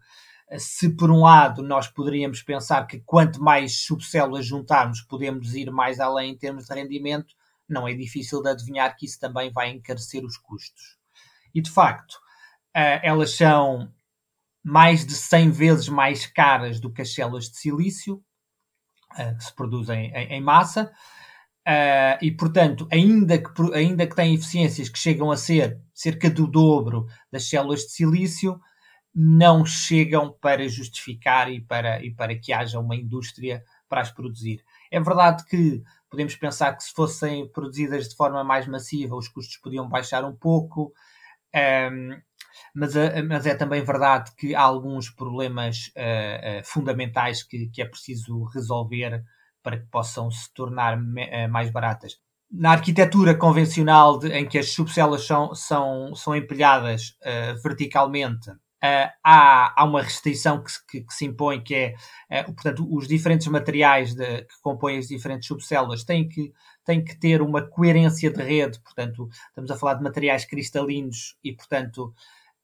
se 0.57 0.89
por 0.95 1.09
um 1.09 1.21
lado 1.21 1.63
nós 1.63 1.87
poderíamos 1.87 2.43
pensar 2.43 2.85
que 2.85 2.99
quanto 2.99 3.41
mais 3.41 3.83
subcélulas 3.83 4.45
juntarmos, 4.45 5.01
podemos 5.01 5.55
ir 5.55 5.71
mais 5.71 5.99
além 5.99 6.31
em 6.31 6.37
termos 6.37 6.65
de 6.65 6.73
rendimento, 6.73 7.33
não 7.67 7.87
é 7.87 7.93
difícil 7.93 8.41
de 8.41 8.49
adivinhar 8.49 8.95
que 8.95 9.05
isso 9.05 9.19
também 9.19 9.51
vai 9.51 9.69
encarecer 9.69 10.23
os 10.25 10.37
custos. 10.37 10.97
E 11.53 11.61
de 11.61 11.71
facto, 11.71 12.19
elas 12.73 13.35
são 13.35 13.91
mais 14.63 15.05
de 15.05 15.15
100 15.15 15.51
vezes 15.51 15.89
mais 15.89 16.25
caras 16.25 16.79
do 16.79 16.91
que 16.91 17.01
as 17.01 17.13
células 17.13 17.49
de 17.49 17.57
silício 17.57 18.23
que 19.37 19.43
se 19.43 19.53
produzem 19.53 20.11
em, 20.13 20.35
em 20.35 20.41
massa. 20.41 20.91
Uh, 21.67 22.17
e, 22.21 22.31
portanto, 22.31 22.87
ainda 22.91 23.37
que, 23.37 23.51
ainda 23.73 24.07
que 24.07 24.15
têm 24.15 24.33
eficiências 24.33 24.89
que 24.89 24.97
chegam 24.97 25.29
a 25.29 25.37
ser 25.37 25.79
cerca 25.93 26.29
do 26.29 26.47
dobro 26.47 27.05
das 27.31 27.47
células 27.47 27.81
de 27.81 27.91
silício, 27.91 28.59
não 29.13 29.65
chegam 29.65 30.35
para 30.41 30.67
justificar 30.67 31.51
e 31.51 31.61
para, 31.61 32.03
e 32.03 32.11
para 32.11 32.35
que 32.35 32.51
haja 32.53 32.79
uma 32.79 32.95
indústria 32.95 33.63
para 33.87 34.01
as 34.01 34.09
produzir. 34.09 34.63
É 34.89 34.99
verdade 34.99 35.45
que 35.45 35.83
podemos 36.09 36.35
pensar 36.35 36.73
que 36.75 36.83
se 36.83 36.93
fossem 36.93 37.47
produzidas 37.51 38.09
de 38.09 38.15
forma 38.15 38.43
mais 38.43 38.67
massiva, 38.67 39.15
os 39.15 39.27
custos 39.27 39.57
podiam 39.57 39.87
baixar 39.87 40.23
um 40.23 40.35
pouco, 40.35 40.93
um, 41.91 42.21
mas, 42.73 42.95
eh, 42.95 43.21
mas, 43.21 43.45
é 43.45 43.53
também 43.55 43.83
verdade 43.83 44.31
que 44.37 44.55
há 44.55 44.61
alguns 44.61 45.09
problemas 45.09 45.91
uh, 45.97 46.59
uh, 46.59 46.63
fundamentais 46.63 47.43
que, 47.43 47.67
que, 47.67 47.81
é 47.81 47.85
preciso 47.85 48.45
resolver 48.45 49.23
para 49.63 49.77
que 49.77 49.85
possam 49.87 50.29
se 50.31 50.53
tornar 50.53 50.99
me, 50.99 51.23
uh, 51.23 51.49
mais 51.49 51.69
baratas. 51.69 52.17
Na 52.51 52.71
arquitetura 52.71 53.35
convencional 53.35 54.19
de, 54.19 54.29
em 54.33 54.47
que 54.47 54.57
as 54.57 54.71
subcélulas 54.73 55.25
são, 55.25 55.55
são, 55.55 56.13
são 56.13 56.35
empilhadas 56.35 57.15
verticalmente, 57.63 58.51
Uh, 58.83 59.13
há, 59.23 59.79
há, 59.79 59.85
uma 59.85 60.01
restrição 60.01 60.63
que, 60.63 60.71
que, 60.89 61.01
que, 61.01 61.13
se 61.13 61.23
impõe, 61.23 61.61
que 61.61 61.75
é, 61.75 62.41
uh, 62.41 62.45
portanto, 62.51 62.87
os 62.91 63.07
diferentes 63.07 63.45
materiais 63.45 64.15
de, 64.15 64.41
que 64.41 64.59
compõem 64.63 64.97
as 64.97 65.07
diferentes 65.07 65.47
subcélulas 65.47 66.03
têm 66.03 66.27
que, 66.27 66.51
têm 66.83 67.03
que 67.03 67.15
ter 67.15 67.43
uma 67.43 67.61
coerência 67.61 68.31
de 68.31 68.41
rede, 68.41 68.79
portanto, 68.79 69.29
estamos 69.49 69.69
a 69.69 69.77
falar 69.77 69.93
de 69.93 70.03
materiais 70.03 70.45
cristalinos 70.45 71.37
e, 71.43 71.53
portanto, 71.53 72.11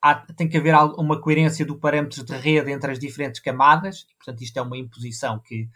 há, 0.02 0.16
tem 0.16 0.50
que 0.50 0.58
haver 0.58 0.74
uma 0.98 1.22
coerência 1.22 1.64
do 1.64 1.78
parâmetro 1.78 2.26
de 2.26 2.36
rede 2.36 2.72
entre 2.72 2.92
as 2.92 2.98
diferentes 2.98 3.40
camadas, 3.40 4.08
portanto, 4.18 4.42
isto 4.42 4.58
é 4.58 4.62
uma 4.64 4.78
imposição 4.78 5.38
que, 5.38 5.70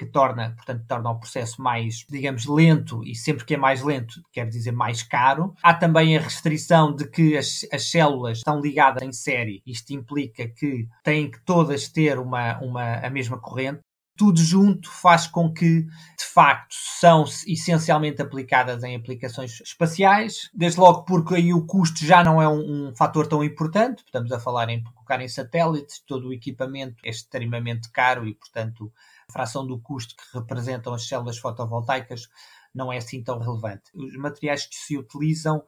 que 0.00 0.06
torna, 0.06 0.54
portanto, 0.56 0.82
torna 0.88 1.10
o 1.10 1.18
processo 1.18 1.60
mais, 1.60 2.06
digamos, 2.08 2.46
lento 2.46 3.04
e 3.04 3.14
sempre 3.14 3.44
que 3.44 3.52
é 3.52 3.58
mais 3.58 3.82
lento, 3.82 4.14
quer 4.32 4.48
dizer 4.48 4.72
mais 4.72 5.02
caro. 5.02 5.52
Há 5.62 5.74
também 5.74 6.16
a 6.16 6.20
restrição 6.22 6.94
de 6.94 7.06
que 7.06 7.36
as, 7.36 7.66
as 7.70 7.90
células 7.90 8.38
estão 8.38 8.62
ligadas 8.62 9.02
em 9.02 9.12
série. 9.12 9.62
Isto 9.66 9.92
implica 9.92 10.48
que 10.48 10.88
têm 11.04 11.30
que 11.30 11.44
todas 11.44 11.86
ter 11.88 12.18
uma, 12.18 12.58
uma, 12.60 12.94
a 12.94 13.10
mesma 13.10 13.38
corrente 13.38 13.80
tudo 14.16 14.38
junto 14.38 14.90
faz 14.90 15.26
com 15.26 15.50
que, 15.50 15.80
de 15.82 16.26
facto, 16.34 16.74
são 17.00 17.24
essencialmente 17.46 18.20
aplicadas 18.20 18.82
em 18.82 18.94
aplicações 18.94 19.62
espaciais, 19.62 20.50
desde 20.52 20.78
logo 20.78 21.06
porque 21.06 21.36
aí 21.36 21.54
o 21.54 21.64
custo 21.64 22.04
já 22.04 22.22
não 22.22 22.42
é 22.42 22.46
um, 22.46 22.88
um 22.88 22.94
fator 22.94 23.26
tão 23.26 23.42
importante, 23.42 24.02
estamos 24.04 24.30
a 24.30 24.38
falar 24.38 24.68
em 24.68 24.82
colocar 24.82 25.22
em 25.22 25.28
satélites, 25.28 26.02
todo 26.06 26.28
o 26.28 26.34
equipamento 26.34 26.96
é 27.02 27.08
extremamente 27.08 27.90
caro 27.90 28.28
e, 28.28 28.34
portanto, 28.34 28.92
fração 29.30 29.66
do 29.66 29.78
custo 29.80 30.14
que 30.16 30.38
representam 30.38 30.92
as 30.92 31.06
células 31.06 31.38
fotovoltaicas 31.38 32.28
não 32.74 32.92
é 32.92 32.98
assim 32.98 33.22
tão 33.22 33.38
relevante. 33.38 33.90
Os 33.94 34.16
materiais 34.16 34.66
que 34.66 34.76
se 34.76 34.96
utilizam 34.96 35.62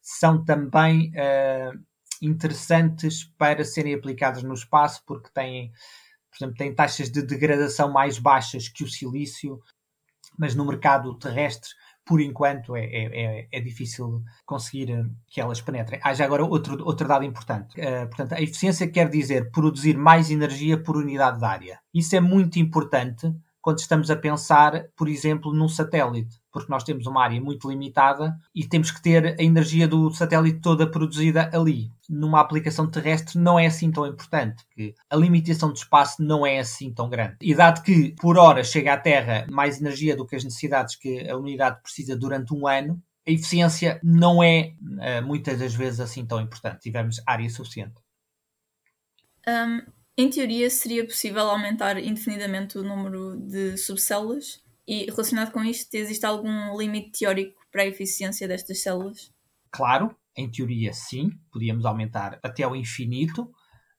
são 0.00 0.44
também 0.44 1.10
uh, 1.10 1.78
interessantes 2.22 3.24
para 3.36 3.64
serem 3.64 3.94
aplicados 3.94 4.42
no 4.42 4.54
espaço 4.54 5.02
porque 5.06 5.30
têm 5.34 5.72
por 6.30 6.44
exemplo, 6.44 6.58
tem 6.58 6.74
taxas 6.74 7.10
de 7.10 7.22
degradação 7.22 7.90
mais 7.90 8.18
baixas 8.18 8.68
que 8.68 8.84
o 8.84 8.88
silício, 8.88 9.58
mas 10.38 10.54
no 10.54 10.66
mercado 10.66 11.18
terrestre, 11.18 11.70
por 12.06 12.20
enquanto, 12.20 12.76
é, 12.76 12.84
é, 12.84 13.40
é, 13.40 13.48
é 13.50 13.60
difícil 13.60 14.22
conseguir 14.44 14.92
eh, 14.92 15.04
que 15.26 15.40
elas 15.40 15.60
penetrem. 15.60 15.98
Há 16.04 16.14
já 16.14 16.24
agora 16.24 16.44
outro, 16.44 16.84
outro 16.84 17.08
dado 17.08 17.24
importante. 17.24 17.78
Uh, 17.80 18.06
portanto, 18.06 18.32
a 18.32 18.40
eficiência 18.40 18.86
quer 18.86 19.08
dizer 19.08 19.50
produzir 19.50 19.98
mais 19.98 20.30
energia 20.30 20.80
por 20.80 20.96
unidade 20.96 21.40
de 21.40 21.44
área. 21.44 21.80
Isso 21.92 22.14
é 22.14 22.20
muito 22.20 22.60
importante 22.60 23.34
quando 23.60 23.80
estamos 23.80 24.08
a 24.08 24.14
pensar, 24.14 24.84
por 24.94 25.08
exemplo, 25.08 25.52
num 25.52 25.68
satélite, 25.68 26.40
porque 26.56 26.72
nós 26.72 26.84
temos 26.84 27.06
uma 27.06 27.22
área 27.22 27.38
muito 27.38 27.68
limitada 27.68 28.34
e 28.54 28.66
temos 28.66 28.90
que 28.90 29.02
ter 29.02 29.36
a 29.38 29.42
energia 29.42 29.86
do 29.86 30.10
satélite 30.10 30.60
toda 30.60 30.90
produzida 30.90 31.50
ali. 31.52 31.92
Numa 32.08 32.40
aplicação 32.40 32.90
terrestre 32.90 33.38
não 33.38 33.58
é 33.58 33.66
assim 33.66 33.90
tão 33.92 34.06
importante, 34.06 34.64
porque 34.64 34.94
a 35.10 35.16
limitação 35.16 35.70
de 35.70 35.80
espaço 35.80 36.22
não 36.22 36.46
é 36.46 36.58
assim 36.58 36.90
tão 36.90 37.10
grande. 37.10 37.36
E 37.42 37.54
dado 37.54 37.82
que 37.82 38.14
por 38.18 38.38
hora 38.38 38.64
chega 38.64 38.94
à 38.94 38.96
Terra 38.96 39.46
mais 39.50 39.78
energia 39.78 40.16
do 40.16 40.26
que 40.26 40.34
as 40.34 40.44
necessidades 40.44 40.96
que 40.96 41.28
a 41.28 41.36
unidade 41.36 41.82
precisa 41.82 42.16
durante 42.16 42.54
um 42.54 42.66
ano, 42.66 43.02
a 43.28 43.30
eficiência 43.30 44.00
não 44.02 44.42
é 44.42 44.72
eh, 45.00 45.20
muitas 45.20 45.58
das 45.58 45.74
vezes 45.74 46.00
assim 46.00 46.24
tão 46.24 46.40
importante. 46.40 46.80
Tivermos 46.80 47.20
área 47.26 47.50
suficiente. 47.50 47.96
Um, 49.46 49.82
em 50.16 50.30
teoria, 50.30 50.70
seria 50.70 51.04
possível 51.04 51.42
aumentar 51.50 51.98
indefinidamente 51.98 52.78
o 52.78 52.82
número 52.82 53.36
de 53.36 53.76
subcélulas? 53.76 54.64
E 54.86 55.06
relacionado 55.06 55.52
com 55.52 55.64
isto, 55.64 55.92
existe 55.94 56.24
algum 56.24 56.78
limite 56.78 57.18
teórico 57.18 57.60
para 57.72 57.82
a 57.82 57.86
eficiência 57.86 58.46
destas 58.46 58.82
células? 58.82 59.32
Claro, 59.70 60.14
em 60.36 60.50
teoria 60.50 60.92
sim, 60.92 61.30
podíamos 61.50 61.84
aumentar 61.84 62.38
até 62.42 62.62
ao 62.62 62.76
infinito. 62.76 63.50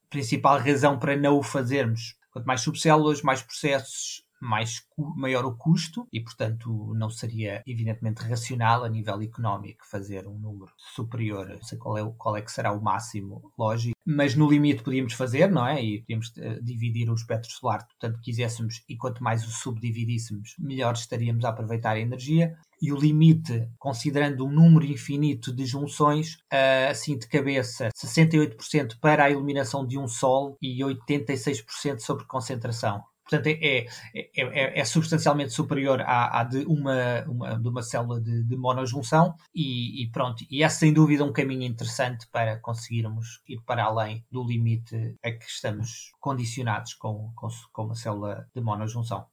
A 0.06 0.10
principal 0.10 0.60
razão 0.60 0.98
para 0.98 1.18
não 1.18 1.38
o 1.38 1.44
fazermos, 1.44 2.16
quanto 2.32 2.46
mais 2.46 2.62
subcélulas, 2.62 3.22
mais 3.22 3.42
processos 3.42 4.27
mais, 4.40 4.84
maior 5.16 5.46
o 5.46 5.56
custo 5.56 6.08
e, 6.12 6.20
portanto, 6.20 6.94
não 6.96 7.10
seria 7.10 7.64
evidentemente 7.66 8.22
racional 8.24 8.84
a 8.84 8.90
nível 8.90 9.22
económico 9.22 9.86
fazer 9.86 10.28
um 10.28 10.38
número 10.38 10.72
superior. 10.78 11.48
Não 11.50 11.64
sei 11.64 11.78
qual 11.78 11.98
é, 11.98 12.14
qual 12.18 12.38
é 12.38 12.42
que 12.42 12.52
será 12.52 12.72
o 12.72 12.82
máximo 12.82 13.52
lógico, 13.58 13.98
mas 14.06 14.36
no 14.36 14.50
limite 14.50 14.84
podíamos 14.84 15.14
fazer, 15.14 15.52
não 15.52 15.66
é? 15.66 15.84
E 15.84 16.00
podíamos 16.02 16.30
uh, 16.30 16.64
dividir 16.64 17.10
o 17.10 17.16
espectro 17.16 17.52
solar, 17.52 17.86
portanto, 17.86 18.20
quiséssemos, 18.22 18.84
e 18.88 18.96
quanto 18.96 19.24
mais 19.24 19.46
o 19.46 19.52
subdividíssemos, 19.52 20.56
melhor 20.60 20.94
estaríamos 20.94 21.44
a 21.44 21.50
aproveitar 21.50 21.96
a 21.96 22.00
energia 22.00 22.56
e 22.82 22.94
o 22.94 22.98
limite, 22.98 23.68
considerando 23.78 24.46
um 24.46 24.52
número 24.52 24.86
infinito 24.86 25.54
de 25.54 25.66
junções, 25.66 26.36
uh, 26.54 26.92
assim 26.92 27.18
de 27.18 27.28
cabeça, 27.28 27.90
68% 27.90 29.00
para 29.02 29.26
a 29.26 29.30
iluminação 29.30 29.86
de 29.86 29.98
um 29.98 30.08
Sol 30.08 30.58
e 30.62 30.80
86% 30.80 32.00
sobre 32.00 32.26
concentração. 32.26 33.04
Portanto, 33.30 33.48
é, 33.48 33.86
é, 33.86 33.88
é, 34.16 34.80
é, 34.80 34.86
substancialmente 34.86 35.52
superior 35.52 36.02
à, 36.02 36.40
à 36.40 36.44
de, 36.46 36.66
uma, 36.66 37.26
uma, 37.28 37.60
de 37.60 37.68
uma 37.68 37.84
célula 37.84 38.22
de, 38.22 38.44
de 38.44 38.56
monojunção 38.56 39.36
e, 39.54 40.04
e, 40.04 40.10
pronto. 40.10 40.46
E 40.50 40.64
é 40.64 40.70
sem 40.70 40.94
dúvida 40.94 41.26
um 41.26 41.34
caminho 41.34 41.64
interessante 41.64 42.26
para 42.32 42.58
conseguirmos 42.60 43.42
ir 43.48 43.62
para 43.66 43.84
além 43.84 44.26
do 44.32 44.44
limite 44.44 45.16
a 45.22 45.32
que 45.32 45.46
estamos 45.46 46.14
condicionados 46.22 46.94
com, 46.94 47.32
com, 47.36 47.50
com 47.74 47.84
uma 47.84 47.96
célula 47.96 48.48
de 48.56 48.62
monojunção. 48.62 49.28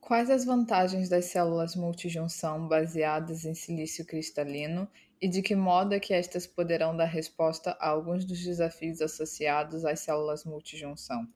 Quais 0.00 0.30
as 0.30 0.44
vantagens 0.44 1.08
das 1.08 1.26
células 1.26 1.74
multijunção 1.76 2.68
baseadas 2.68 3.44
em 3.44 3.54
silício 3.54 4.06
cristalino 4.06 4.88
e 5.20 5.28
de 5.28 5.42
que 5.42 5.56
modo 5.56 5.94
é 5.94 6.00
que 6.00 6.12
estas 6.12 6.46
poderão 6.46 6.96
dar 6.96 7.06
resposta 7.06 7.76
a 7.80 7.88
alguns 7.88 8.24
dos 8.24 8.40
desafios 8.42 9.00
associados 9.00 9.84
às 9.84 10.00
células 10.00 10.44
multijunção? 10.44 11.26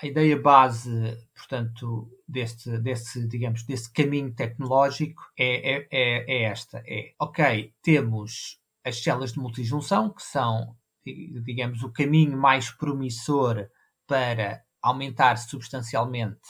A 0.00 0.06
ideia 0.06 0.40
base, 0.40 1.18
portanto, 1.34 2.08
deste, 2.26 2.78
desse, 2.78 3.26
digamos, 3.26 3.64
desse 3.64 3.92
caminho 3.92 4.32
tecnológico 4.32 5.22
é, 5.36 5.76
é, 5.76 5.88
é, 5.90 6.24
é 6.28 6.42
esta. 6.44 6.82
É, 6.86 7.14
ok, 7.18 7.74
temos 7.82 8.60
as 8.84 9.02
células 9.02 9.32
de 9.32 9.40
multijunção, 9.40 10.10
que 10.10 10.22
são, 10.22 10.76
digamos, 11.04 11.82
o 11.82 11.92
caminho 11.92 12.38
mais 12.38 12.70
promissor 12.70 13.68
para 14.06 14.62
aumentar 14.80 15.36
substancialmente 15.36 16.40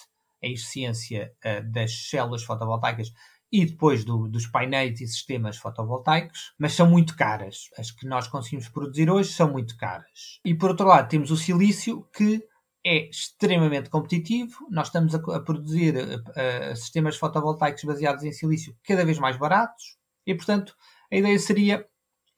a 0.42 0.46
eficiência 0.46 1.32
uh, 1.44 1.72
das 1.72 2.08
células 2.08 2.44
fotovoltaicas 2.44 3.12
e 3.50 3.64
depois 3.64 4.04
do, 4.04 4.28
dos 4.28 4.46
painéis 4.46 5.00
e 5.00 5.06
sistemas 5.06 5.56
fotovoltaicos, 5.56 6.52
mas 6.58 6.74
são 6.74 6.88
muito 6.88 7.16
caras. 7.16 7.70
As 7.78 7.90
que 7.90 8.06
nós 8.06 8.28
conseguimos 8.28 8.68
produzir 8.68 9.10
hoje 9.10 9.32
são 9.32 9.50
muito 9.50 9.76
caras. 9.76 10.38
E 10.44 10.54
por 10.54 10.70
outro 10.70 10.86
lado, 10.86 11.08
temos 11.08 11.30
o 11.30 11.36
silício, 11.36 12.06
que 12.14 12.46
é 12.88 13.11
extremamente 13.11 13.90
competitivo. 13.90 14.66
Nós 14.71 14.87
estamos 14.87 15.14
a, 15.14 15.18
a 15.18 15.40
produzir 15.40 15.95
uh, 15.95 16.75
sistemas 16.75 17.16
fotovoltaicos 17.16 17.85
baseados 17.85 18.25
em 18.25 18.33
silício 18.33 18.75
cada 18.83 19.04
vez 19.04 19.18
mais 19.18 19.37
baratos 19.37 19.99
e, 20.26 20.35
portanto, 20.35 20.75
a 21.12 21.16
ideia 21.16 21.38
seria 21.38 21.87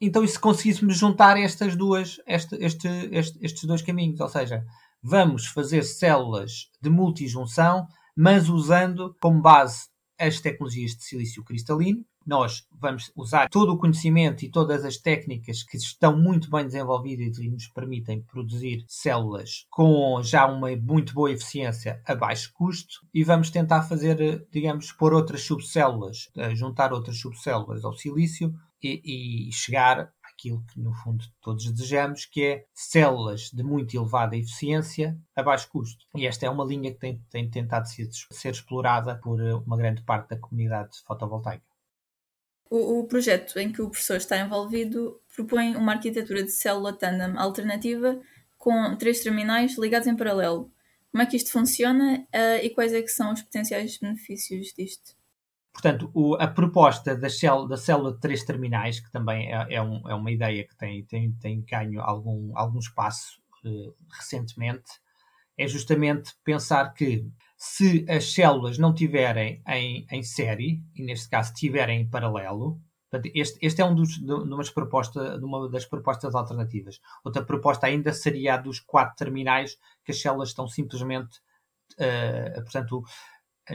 então 0.00 0.24
e 0.24 0.28
se 0.28 0.38
conseguíssemos 0.38 0.96
juntar 0.96 1.36
estas 1.36 1.76
duas, 1.76 2.16
este, 2.26 2.56
este, 2.56 2.88
este, 3.12 3.38
estes 3.42 3.64
dois 3.64 3.82
caminhos, 3.82 4.18
ou 4.18 4.28
seja, 4.28 4.64
vamos 5.00 5.46
fazer 5.46 5.84
células 5.84 6.70
de 6.80 6.90
multijunção, 6.90 7.86
mas 8.16 8.48
usando 8.48 9.14
como 9.20 9.42
base 9.42 9.88
as 10.18 10.40
tecnologias 10.40 10.92
de 10.92 11.04
silício 11.04 11.44
cristalino 11.44 12.04
nós 12.30 12.64
vamos 12.70 13.10
usar 13.16 13.48
todo 13.48 13.72
o 13.72 13.76
conhecimento 13.76 14.44
e 14.44 14.48
todas 14.48 14.84
as 14.84 14.96
técnicas 14.96 15.64
que 15.64 15.76
estão 15.76 16.16
muito 16.16 16.48
bem 16.48 16.64
desenvolvidas 16.64 17.38
e 17.38 17.50
nos 17.50 17.66
permitem 17.66 18.22
produzir 18.22 18.84
células 18.86 19.66
com 19.68 20.22
já 20.22 20.46
uma 20.46 20.68
muito 20.76 21.12
boa 21.12 21.32
eficiência 21.32 22.00
a 22.06 22.14
baixo 22.14 22.52
custo 22.54 23.04
e 23.12 23.24
vamos 23.24 23.50
tentar 23.50 23.82
fazer, 23.82 24.46
digamos, 24.52 24.92
pôr 24.92 25.12
outras 25.12 25.42
subcélulas, 25.42 26.30
eh, 26.36 26.54
juntar 26.54 26.92
outras 26.92 27.18
subcélulas 27.18 27.84
ao 27.84 27.94
silício 27.94 28.54
e, 28.80 29.48
e 29.48 29.52
chegar 29.52 30.12
àquilo 30.22 30.64
que 30.72 30.80
no 30.80 30.94
fundo 30.94 31.24
todos 31.40 31.68
desejamos, 31.68 32.26
que 32.26 32.44
é 32.44 32.64
células 32.72 33.50
de 33.52 33.64
muito 33.64 33.96
elevada 33.96 34.36
eficiência 34.36 35.18
a 35.34 35.42
baixo 35.42 35.68
custo. 35.68 36.06
E 36.14 36.28
esta 36.28 36.46
é 36.46 36.50
uma 36.50 36.64
linha 36.64 36.92
que 36.92 37.00
tem, 37.00 37.20
tem 37.28 37.50
tentado 37.50 37.88
ser, 37.88 38.08
ser 38.30 38.52
explorada 38.52 39.16
por 39.16 39.40
eh, 39.40 39.52
uma 39.52 39.76
grande 39.76 40.02
parte 40.02 40.28
da 40.28 40.38
comunidade 40.38 40.90
fotovoltaica. 41.04 41.69
O, 42.70 43.00
o, 43.00 43.04
projeto 43.04 43.58
em 43.58 43.72
que 43.72 43.82
o 43.82 43.90
professor 43.90 44.16
está 44.16 44.38
envolvido 44.38 45.20
propõe 45.34 45.74
uma 45.74 45.92
arquitetura 45.92 46.44
de 46.44 46.52
célula 46.52 46.92
tandem 46.92 47.36
alternativa 47.36 48.20
com 48.56 48.96
três 48.96 49.20
terminais 49.20 49.76
ligados 49.76 50.06
em 50.06 50.16
paralelo. 50.16 50.70
Como 51.10 51.22
é 51.22 51.26
que 51.26 51.36
isto 51.36 51.50
funciona 51.50 52.24
uh, 52.32 52.64
e 52.64 52.70
quais 52.70 52.92
é 52.92 53.04
são 53.06 53.32
os 53.32 53.42
potenciais 53.42 53.98
benefícios 53.98 54.72
disto? 54.72 55.16
Portanto, 55.72 56.10
o, 56.14 56.34
a 56.34 56.46
proposta 56.46 57.16
da, 57.16 57.28
célula, 57.28 57.68
da 57.68 57.76
célula 57.76 58.12
de 58.12 58.20
três 58.20 58.44
terminais, 58.44 59.00
que 59.00 59.10
também 59.10 59.52
é, 59.52 59.74
é, 59.74 59.82
um, 59.82 60.08
é 60.08 60.14
uma 60.14 60.30
ideia 60.30 60.64
que 60.64 60.76
tem, 60.76 61.04
tem, 61.04 61.32
tem 61.32 61.62
ganho 61.62 62.00
algum, 62.00 62.56
algum 62.56 62.78
espaço 62.78 63.40
uh, 63.64 63.94
recentemente, 64.12 64.90
é 65.56 65.66
justamente 65.66 66.34
pensar 66.44 66.92
que 66.92 67.26
se 67.62 68.06
as 68.08 68.32
células 68.32 68.78
não 68.78 68.94
tiverem 68.94 69.62
em, 69.68 70.06
em 70.10 70.22
série, 70.22 70.82
e 70.96 71.02
neste 71.02 71.28
caso 71.28 71.52
tiverem 71.52 72.00
em 72.00 72.08
paralelo, 72.08 72.80
este, 73.34 73.58
este 73.60 73.82
é 73.82 73.84
um 73.84 73.94
dos, 73.94 74.18
de, 74.18 74.32
umas 74.32 74.70
proposta, 74.70 75.38
de 75.38 75.44
uma 75.44 75.68
das 75.68 75.84
propostas 75.84 76.34
alternativas. 76.34 76.98
Outra 77.22 77.44
proposta 77.44 77.86
ainda 77.86 78.14
seria 78.14 78.54
a 78.54 78.56
dos 78.56 78.80
quatro 78.80 79.14
terminais, 79.14 79.76
que 80.02 80.10
as 80.10 80.18
células 80.18 80.48
estão 80.48 80.66
simplesmente, 80.66 81.36
uh, 81.98 82.62
portanto, 82.62 83.02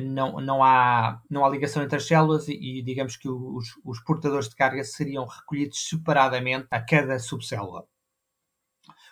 não, 0.02 0.42
não, 0.42 0.64
há, 0.64 1.22
não 1.30 1.46
há 1.46 1.50
ligação 1.50 1.84
entre 1.84 1.98
as 1.98 2.08
células 2.08 2.48
e, 2.48 2.54
e 2.54 2.82
digamos 2.82 3.16
que 3.18 3.30
os, 3.30 3.68
os 3.84 4.00
portadores 4.00 4.50
de 4.50 4.56
carga 4.56 4.84
seriam 4.84 5.28
recolhidos 5.28 5.88
separadamente 5.88 6.66
a 6.72 6.82
cada 6.82 7.20
subcélula. 7.20 7.86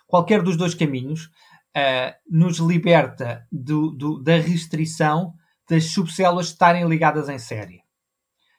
Qualquer 0.07 0.41
dos 0.41 0.57
dois 0.57 0.73
caminhos 0.73 1.29
uh, 1.75 2.13
nos 2.29 2.57
liberta 2.57 3.45
do, 3.51 3.91
do, 3.91 4.21
da 4.21 4.37
restrição 4.37 5.33
das 5.69 5.85
subcélulas 5.85 6.47
estarem 6.47 6.87
ligadas 6.87 7.29
em 7.29 7.39
série. 7.39 7.81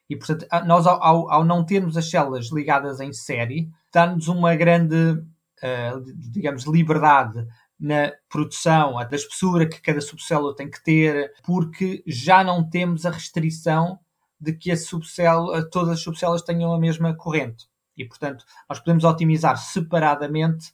E, 0.09 0.17
portanto, 0.17 0.47
nós, 0.67 0.87
ao, 0.87 1.31
ao 1.31 1.45
não 1.45 1.65
termos 1.65 1.97
as 1.97 2.11
células 2.11 2.51
ligadas 2.51 3.01
em 3.01 3.13
série, 3.13 3.71
dá-nos 3.93 4.29
uma 4.29 4.55
grande, 4.55 4.95
uh, 4.95 6.05
digamos, 6.31 6.65
liberdade 6.65 7.47
na 7.79 8.13
produção, 8.29 8.95
da 8.95 9.17
espessura 9.17 9.69
que 9.69 9.81
cada 9.81 10.01
subcélula 10.01 10.55
tem 10.55 10.71
que 10.71 10.83
ter, 10.83 11.33
porque 11.45 12.03
já 12.07 12.45
não 12.45 12.69
temos 12.69 13.05
a 13.05 13.11
restrição 13.11 13.99
de 14.41 14.53
que 14.53 14.71
a 14.71 14.77
subcélula, 14.77 15.69
todas 15.71 15.91
as 15.91 16.01
subcélulas 16.01 16.43
tenham 16.43 16.73
a 16.73 16.79
mesma 16.79 17.15
corrente. 17.15 17.67
E, 17.97 18.05
portanto, 18.05 18.45
nós 18.69 18.79
podemos 18.79 19.05
otimizar 19.05 19.57
separadamente 19.57 20.73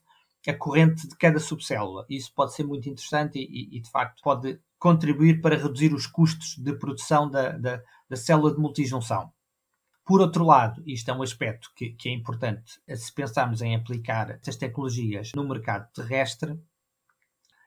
a 0.48 0.55
corrente 0.55 1.07
de 1.09 1.16
cada 1.16 1.38
subcélula. 1.38 2.07
Isso 2.09 2.33
pode 2.35 2.55
ser 2.55 2.64
muito 2.64 2.88
interessante 2.88 3.38
e, 3.38 3.76
e, 3.76 3.81
de 3.81 3.90
facto, 3.90 4.22
pode 4.22 4.59
contribuir 4.79 5.40
para 5.40 5.57
reduzir 5.57 5.92
os 5.92 6.07
custos 6.07 6.57
de 6.57 6.72
produção 6.72 7.31
da, 7.31 7.50
da, 7.53 7.83
da 8.09 8.16
célula 8.16 8.55
de 8.55 8.61
multijunção. 8.61 9.31
Por 10.05 10.20
outro 10.20 10.44
lado, 10.44 10.83
isto 10.87 11.11
é 11.11 11.14
um 11.14 11.22
aspecto 11.22 11.70
que, 11.76 11.90
que, 11.90 12.09
é 12.09 12.12
importante 12.12 12.81
se 12.96 13.14
pensarmos 13.14 13.61
em 13.62 13.76
aplicar 13.76 14.31
estas 14.31 14.57
tecnologias 14.57 15.31
no 15.37 15.46
mercado 15.46 15.88
terrestre, 15.92 16.59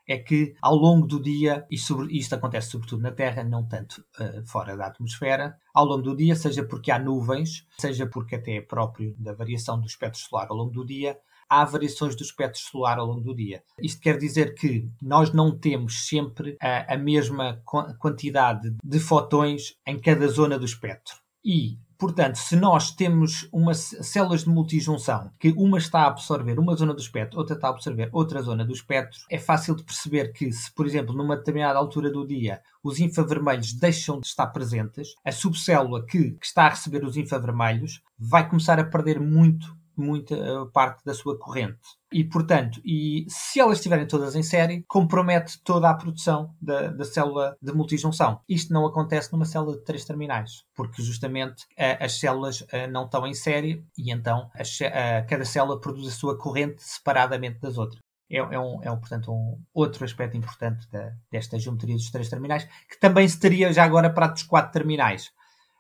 é 0.06 0.18
que 0.18 0.54
ao 0.62 0.76
longo 0.76 1.08
do 1.08 1.22
dia, 1.22 1.66
e 1.72 1.78
sobre, 1.78 2.18
isto 2.18 2.36
acontece 2.36 2.72
sobretudo 2.72 3.02
na 3.02 3.12
Terra, 3.12 3.44
não 3.44 3.66
tanto 3.66 4.06
uh, 4.20 4.46
fora 4.46 4.76
da 4.76 4.88
atmosfera, 4.88 5.58
ao 5.74 5.86
longo 5.86 6.02
do 6.02 6.16
dia, 6.18 6.36
seja 6.36 6.66
porque 6.66 6.92
há 6.92 7.00
nuvens, 7.00 7.66
seja 7.78 8.06
porque 8.06 8.36
até 8.36 8.58
é 8.58 8.62
próprio 8.62 9.16
da 9.18 9.34
variação 9.34 9.80
do 9.80 9.88
espectro 9.88 10.20
solar 10.20 10.48
ao 10.50 10.58
longo 10.58 10.72
do 10.72 10.86
dia, 10.86 11.18
há 11.62 11.66
variações 11.66 12.16
do 12.16 12.24
espectro 12.24 12.60
solar 12.60 12.98
ao 12.98 13.06
longo 13.06 13.22
do 13.22 13.36
dia. 13.36 13.64
Isto 13.82 14.02
quer 14.02 14.18
dizer 14.18 14.54
que 14.56 14.90
nós 15.02 15.32
não 15.32 15.58
temos 15.58 16.08
sempre 16.08 16.58
a, 16.62 16.94
a 16.94 16.98
mesma 16.98 17.62
quantidade 18.00 18.76
de 18.84 19.00
fotões 19.00 19.76
em 19.88 20.00
cada 20.00 20.28
zona 20.28 20.58
do 20.58 20.66
espectro. 20.66 21.16
E 21.44 21.78
Portanto, 22.04 22.36
se 22.36 22.58
nós 22.58 22.92
temos 22.92 23.48
umas 23.50 23.96
células 24.02 24.44
de 24.44 24.50
multijunção, 24.50 25.32
que 25.40 25.54
uma 25.56 25.78
está 25.78 26.02
a 26.02 26.08
absorver 26.08 26.60
uma 26.60 26.76
zona 26.76 26.94
do 26.94 27.00
espectro, 27.00 27.40
outra 27.40 27.56
está 27.56 27.68
a 27.68 27.70
absorver 27.72 28.10
outra 28.12 28.42
zona 28.42 28.66
do 28.66 28.74
espectro, 28.74 29.22
é 29.32 29.40
fácil 29.40 29.74
de 29.74 29.86
perceber 29.86 30.34
que, 30.34 30.52
se, 30.52 30.70
por 30.74 30.86
exemplo, 30.86 31.16
numa 31.16 31.38
determinada 31.38 31.80
altura 31.80 32.12
do 32.12 32.28
dia, 32.28 32.60
os 32.84 33.00
infravermelhos 33.00 33.72
deixam 33.72 34.20
de 34.20 34.28
estar 34.28 34.48
presentes, 34.48 35.16
a 35.24 35.32
subcélula 35.32 36.06
que, 36.06 36.32
que 36.32 36.46
está 36.46 36.66
a 36.66 36.72
receber 36.72 37.06
os 37.06 37.16
infravermelhos 37.16 38.02
vai 38.20 38.50
começar 38.50 38.78
a 38.82 38.84
perder 38.84 39.22
muito 39.22 39.74
muita 39.96 40.36
eh, 40.36 40.66
parte 40.74 41.04
da 41.06 41.14
sua 41.14 41.38
corrente. 41.38 41.80
E, 42.12 42.24
portanto, 42.24 42.80
e 42.86 43.26
se 43.28 43.60
elas 43.60 43.78
estiverem 43.78 44.06
todas 44.06 44.36
em 44.36 44.44
série, 44.44 44.84
compromete 44.88 45.60
toda 45.64 45.90
a 45.90 45.94
produção 45.94 46.54
da, 46.62 46.90
da 46.90 47.04
célula 47.04 47.58
de 47.62 47.74
multijunção. 47.74 48.40
Isto 48.48 48.72
não 48.72 48.86
acontece 48.86 49.32
numa 49.34 49.46
célula 49.46 49.78
de 49.78 49.84
três 49.84 50.06
terminais, 50.06 50.64
porque 50.76 51.02
justamente 51.02 51.66
eh, 51.76 51.98
as 52.04 52.20
células 52.20 52.64
eh, 52.72 52.88
não 52.88 53.06
estão 53.06 53.26
em 53.26 53.34
série 53.34 53.84
e 53.98 54.12
então 54.12 54.50
a, 54.54 55.18
a, 55.18 55.24
cada 55.24 55.46
célula 55.46 55.80
produz 55.80 56.08
a 56.08 56.12
sua 56.12 56.38
corrente 56.38 56.84
separadamente 56.84 57.60
das 57.60 57.78
outras. 57.78 58.00
é, 58.30 58.38
é, 58.38 58.60
um, 58.60 58.80
é 58.84 58.92
um, 58.92 59.00
portanto, 59.00 59.32
um 59.32 59.60
outro 59.74 60.06
aspecto 60.06 60.38
importante 60.38 60.90
da, 60.92 61.12
desta 61.32 61.58
geometria 61.58 61.96
dos 61.96 62.12
três 62.12 62.30
terminais, 62.30 62.66
que 62.90 63.00
também 63.00 63.28
se 63.28 63.40
teria 63.40 63.74
já 63.74 63.84
agora 63.84 64.10
para 64.10 64.28
dos 64.28 64.44
quatro 64.44 64.72
terminais. 64.72 65.32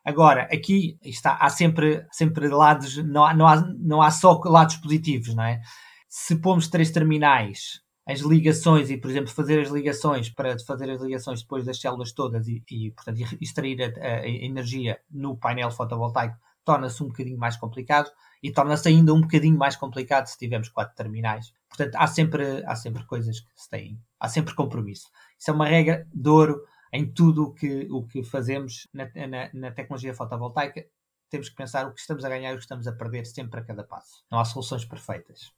Agora, 0.06 0.44
aqui 0.52 0.98
está, 1.04 1.36
há 1.36 1.50
sempre, 1.50 2.06
sempre 2.12 2.50
lados, 2.50 2.98
não 2.98 3.26
há, 3.26 3.34
não, 3.34 3.48
há, 3.48 3.56
não 3.80 4.02
há 4.02 4.12
só 4.12 4.40
lados 4.46 4.76
positivos, 4.78 5.34
não 5.34 5.44
é? 5.44 5.62
Se 6.10 6.36
pomos 6.36 6.68
três 6.68 6.92
terminais, 6.92 7.82
as 8.06 8.20
ligações 8.20 8.90
e, 8.90 8.98
por 8.98 9.10
exemplo, 9.10 9.32
fazer 9.32 9.62
as 9.62 9.70
ligações 9.70 10.30
para 10.30 10.58
fazer 10.60 10.90
as 10.90 11.02
ligações 11.02 11.42
depois 11.42 11.64
das 11.64 11.80
células 11.80 12.12
todas 12.12 12.48
e, 12.48 12.62
e 12.70 12.92
portanto, 12.92 13.22
extrair 13.42 13.82
a, 13.82 14.06
a, 14.06 14.20
a 14.22 14.28
energia 14.28 15.00
no 15.10 15.38
painel 15.38 15.72
fotovoltaico 15.72 16.38
torna-se 16.66 17.02
um 17.04 17.08
bocadinho 17.08 17.38
mais 17.38 17.56
complicado 17.56 18.10
e 18.42 18.52
torna-se 18.52 18.88
ainda 18.90 19.14
um 19.14 19.22
bocadinho 19.22 19.58
mais 19.58 19.76
complicado 19.76 20.28
se 20.28 20.38
tivermos 20.38 20.70
quatro 20.70 20.96
terminais. 20.96 21.54
Portanto, 21.70 21.96
há 21.96 22.08
sempre, 22.08 22.64
há 22.66 22.76
sempre 22.76 23.06
coisas 23.06 23.40
que 23.40 23.48
se 23.56 23.70
têm, 23.70 24.00
há 24.20 24.28
sempre 24.28 24.54
compromisso. 24.54 25.08
Isso 25.40 25.52
é 25.52 25.54
uma 25.54 25.66
regra 25.66 26.06
de 26.14 26.30
ouro 26.30 26.62
em 26.94 27.12
tudo 27.12 27.46
o 27.46 27.54
que, 27.54 27.88
o 27.92 28.06
que 28.08 28.24
fazemos 28.24 28.88
na, 28.94 29.10
na, 29.28 29.50
na 29.54 29.72
tecnologia 29.72 30.14
fotovoltaica. 30.14 30.86
Temos 31.30 31.50
que 31.50 31.56
pensar 31.56 31.88
o 31.88 31.94
que 31.94 32.00
estamos 32.00 32.24
a 32.24 32.30
ganhar 32.30 32.52
e 32.52 32.54
o 32.54 32.58
que 32.58 32.64
estamos 32.64 32.88
a 32.88 32.94
perder 32.94 33.26
sempre 33.26 33.60
a 33.60 33.64
cada 33.64 33.84
passo. 33.84 34.24
Não 34.32 34.40
há 34.40 34.46
soluções 34.46 34.86
perfeitas. 34.86 35.52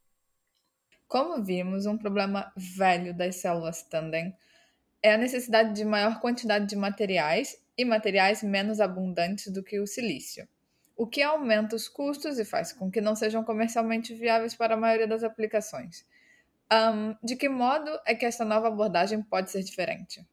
Como 1.08 1.44
vimos, 1.44 1.86
um 1.86 1.98
problema 1.98 2.52
velho 2.56 3.14
das 3.14 3.36
células 3.36 3.84
tandem 3.84 4.36
é 5.04 5.14
a 5.14 5.18
necessidade 5.18 5.76
de 5.76 5.86
maior 5.86 6.20
quantidade 6.20 6.66
de 6.66 6.76
materiais 6.76 7.62
e 7.78 7.86
materiais 7.86 8.42
menos 8.42 8.80
abundantes 8.80 9.52
do 9.52 9.62
que 9.62 9.80
o 9.80 9.86
silício 9.86 10.48
o 10.96 11.06
que 11.06 11.22
aumenta 11.22 11.76
os 11.76 11.88
custos 11.88 12.40
e 12.40 12.46
faz 12.46 12.72
com 12.72 12.90
que 12.90 13.02
não 13.02 13.16
sejam 13.16 13.44
comercialmente 13.44 14.14
viáveis 14.14 14.56
para 14.56 14.76
a 14.76 14.78
maioria 14.78 15.08
das 15.08 15.24
aplicações. 15.24 16.06
Um, 16.72 17.16
de 17.24 17.36
que 17.36 17.50
modo 17.50 17.92
é 18.06 18.16
que 18.16 18.26
esta 18.26 18.46
nova 18.46 18.70
abordagem 18.70 19.22
pode 19.22 19.52
ser 19.52 19.62
diferente? 19.62 20.26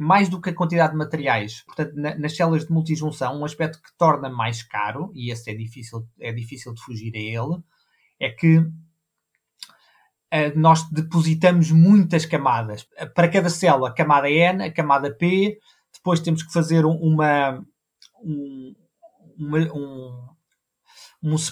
Mais 0.00 0.28
do 0.28 0.40
que 0.40 0.50
a 0.50 0.54
quantidade 0.54 0.92
de 0.92 0.96
materiais, 0.96 1.64
portanto, 1.66 1.92
na, 1.96 2.16
nas 2.16 2.36
células 2.36 2.64
de 2.64 2.72
multijunção, 2.72 3.36
um 3.36 3.44
aspecto 3.44 3.82
que 3.82 3.90
torna 3.98 4.30
mais 4.30 4.62
caro, 4.62 5.10
e 5.12 5.32
esse 5.32 5.50
é 5.50 5.54
difícil, 5.54 6.06
é 6.20 6.32
difícil 6.32 6.72
de 6.72 6.80
fugir 6.80 7.12
a 7.16 7.18
ele, 7.18 7.60
é 8.20 8.30
que 8.30 8.58
uh, 8.58 8.70
nós 10.54 10.88
depositamos 10.92 11.72
muitas 11.72 12.24
camadas. 12.24 12.86
Para 13.12 13.28
cada 13.28 13.50
célula, 13.50 13.88
a 13.88 13.92
camada 13.92 14.30
N, 14.30 14.62
a 14.62 14.72
camada 14.72 15.12
P, 15.12 15.58
depois 15.92 16.20
temos 16.20 16.44
que 16.44 16.52
fazer 16.52 16.84
uma, 16.84 17.60
um, 18.22 18.76
uma, 19.36 19.58
um, 19.74 20.28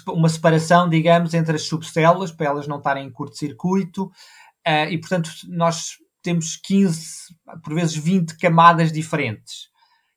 uma 0.07 0.29
separação, 0.29 0.89
digamos, 0.89 1.35
entre 1.35 1.57
as 1.57 1.63
subcélulas 1.63 2.31
para 2.31 2.47
elas 2.47 2.69
não 2.69 2.79
estarem 2.79 3.09
em 3.09 3.11
curto-circuito 3.11 4.05
uh, 4.05 4.89
e, 4.89 4.97
portanto, 4.99 5.31
nós 5.49 5.97
temos 6.27 6.57
15, 6.57 7.37
por 7.63 7.73
vezes 7.73 7.95
20 7.95 8.37
camadas 8.37 8.91
diferentes. 8.91 9.71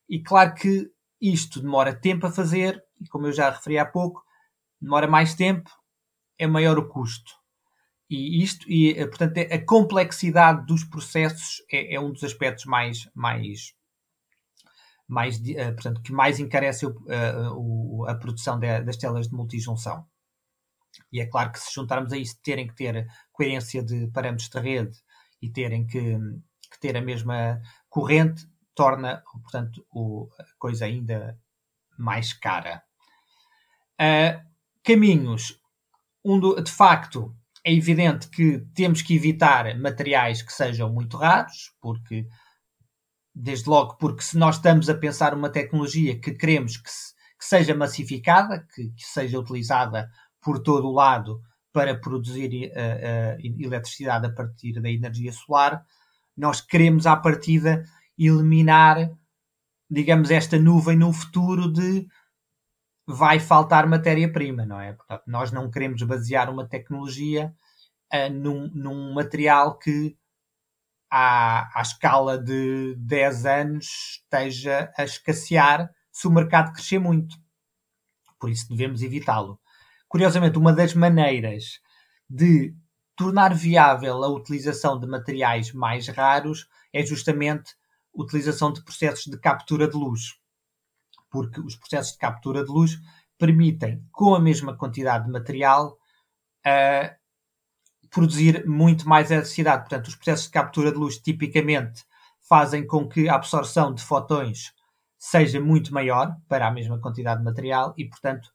E 0.09 0.19
claro 0.19 0.55
que 0.55 0.89
isto 1.21 1.61
demora 1.61 1.93
tempo 1.93 2.25
a 2.25 2.31
fazer, 2.31 2.83
e 2.99 3.07
como 3.07 3.27
eu 3.27 3.31
já 3.31 3.51
referi 3.51 3.77
há 3.77 3.85
pouco, 3.85 4.23
demora 4.81 5.07
mais 5.07 5.35
tempo, 5.35 5.69
é 6.39 6.47
maior 6.47 6.79
o 6.79 6.87
custo. 6.87 7.31
E 8.09 8.43
isto, 8.43 8.65
e, 8.67 8.89
eh, 8.93 9.05
portanto, 9.05 9.37
a 9.37 9.63
complexidade 9.63 10.65
dos 10.65 10.83
processos 10.83 11.63
é, 11.71 11.93
é 11.93 11.99
um 11.99 12.11
dos 12.11 12.23
aspectos 12.23 12.65
mais, 12.65 13.07
mais 13.13 13.75
mais, 15.07 15.37
uh, 15.37 15.73
portanto, 15.73 16.01
que 16.01 16.11
mais 16.11 16.39
encarece 16.39 16.85
uh, 16.85 16.95
o, 17.55 18.05
a 18.07 18.15
produção 18.15 18.59
de, 18.59 18.81
das 18.81 18.97
telas 18.97 19.27
de 19.27 19.35
multijunção. 19.35 20.05
E 21.11 21.19
é 21.19 21.25
claro 21.27 21.51
que 21.51 21.59
se 21.59 21.73
juntarmos 21.73 22.11
a 22.13 22.17
isso, 22.17 22.39
terem 22.43 22.67
que 22.67 22.75
ter 22.75 23.07
coerência 23.31 23.83
de 23.83 24.07
parâmetros 24.07 24.49
de 24.49 24.59
rede 24.59 24.97
e 25.41 25.49
terem 25.49 25.85
que, 25.85 26.17
que 26.71 26.79
ter 26.79 26.95
a 26.97 27.01
mesma 27.01 27.61
corrente, 27.89 28.47
torna, 28.75 29.23
portanto, 29.41 29.85
o, 29.91 30.29
a 30.39 30.43
coisa 30.57 30.85
ainda 30.85 31.37
mais 31.97 32.33
cara. 32.33 32.83
Uh, 33.99 34.39
caminhos. 34.83 35.59
Um 36.23 36.39
do, 36.39 36.61
de 36.61 36.71
facto, 36.71 37.35
é 37.63 37.73
evidente 37.73 38.27
que 38.29 38.59
temos 38.73 39.01
que 39.01 39.15
evitar 39.15 39.77
materiais 39.77 40.41
que 40.41 40.53
sejam 40.53 40.91
muito 40.91 41.17
raros, 41.17 41.73
porque 41.81 42.27
desde 43.33 43.69
logo 43.69 43.95
porque 43.95 44.21
se 44.21 44.37
nós 44.37 44.55
estamos 44.55 44.89
a 44.89 44.95
pensar 44.95 45.33
uma 45.33 45.49
tecnologia 45.49 46.19
que 46.19 46.31
queremos 46.31 46.77
que, 46.77 46.89
se, 46.89 47.13
que 47.37 47.45
seja 47.45 47.75
massificada, 47.75 48.65
que, 48.73 48.89
que, 48.89 49.03
seja 49.03 49.39
utilizada 49.39 50.09
por 50.41 50.61
todo 50.61 50.87
o 50.87 50.93
lado 50.93 51.41
para 51.71 51.95
produzir 51.95 52.71
uh, 52.71 53.37
uh, 53.37 53.63
eletricidade 53.63 54.25
a 54.25 54.31
partir 54.31 54.79
da 54.81 54.89
energia 54.89 55.31
solar, 55.31 55.85
nós 56.35 56.61
queremos 56.61 57.05
à 57.05 57.15
partida 57.15 57.83
eliminar, 58.17 59.11
digamos, 59.89 60.31
esta 60.31 60.57
nuvem 60.57 60.97
no 60.97 61.13
futuro 61.13 61.71
de 61.71 62.07
vai 63.05 63.39
faltar 63.39 63.87
matéria-prima, 63.87 64.65
não 64.65 64.79
é? 64.79 64.93
Portanto, 64.93 65.23
nós 65.25 65.51
não 65.51 65.69
queremos 65.69 66.01
basear 66.03 66.49
uma 66.49 66.67
tecnologia 66.67 67.53
uh, 68.13 68.33
num, 68.33 68.67
num 68.73 69.13
material 69.13 69.77
que 69.77 70.17
à, 71.09 71.79
à 71.79 71.81
escala 71.81 72.37
de 72.37 72.95
10 72.97 73.45
anos 73.45 73.85
esteja 74.21 74.91
a 74.97 75.03
escassear 75.03 75.89
se 76.11 76.27
o 76.27 76.31
mercado 76.31 76.73
crescer 76.73 76.99
muito. 76.99 77.35
Por 78.39 78.49
isso 78.49 78.69
devemos 78.69 79.01
evitá-lo. 79.01 79.59
Curiosamente, 80.09 80.57
uma 80.57 80.73
das 80.73 80.93
maneiras 80.93 81.79
de 82.29 82.75
tornar 83.15 83.53
viável 83.53 84.23
a 84.23 84.27
utilização 84.27 84.99
de 84.99 85.07
materiais 85.07 85.71
mais 85.71 86.07
raros 86.07 86.67
é 86.91 87.05
justamente 87.05 87.75
a 88.17 88.21
utilização 88.21 88.73
de 88.73 88.83
processos 88.83 89.25
de 89.25 89.39
captura 89.39 89.87
de 89.87 89.95
luz. 89.95 90.37
Porque 91.29 91.61
os 91.61 91.75
processos 91.75 92.13
de 92.13 92.17
captura 92.17 92.65
de 92.65 92.71
luz 92.71 92.97
permitem, 93.37 94.03
com 94.11 94.33
a 94.33 94.39
mesma 94.39 94.75
quantidade 94.75 95.25
de 95.25 95.31
material, 95.31 95.97
produzir 98.09 98.65
muito 98.67 99.07
mais 99.07 99.29
eletricidade. 99.29 99.83
Portanto, 99.83 100.07
os 100.07 100.15
processos 100.15 100.45
de 100.45 100.51
captura 100.51 100.91
de 100.91 100.97
luz 100.97 101.19
tipicamente 101.19 102.03
fazem 102.41 102.87
com 102.87 103.07
que 103.07 103.29
a 103.29 103.35
absorção 103.35 103.93
de 103.93 104.03
fotões 104.03 104.73
seja 105.19 105.61
muito 105.61 105.93
maior 105.93 106.35
para 106.47 106.67
a 106.67 106.71
mesma 106.71 106.99
quantidade 106.99 107.39
de 107.39 107.45
material 107.45 107.93
e, 107.95 108.05
portanto, 108.05 108.49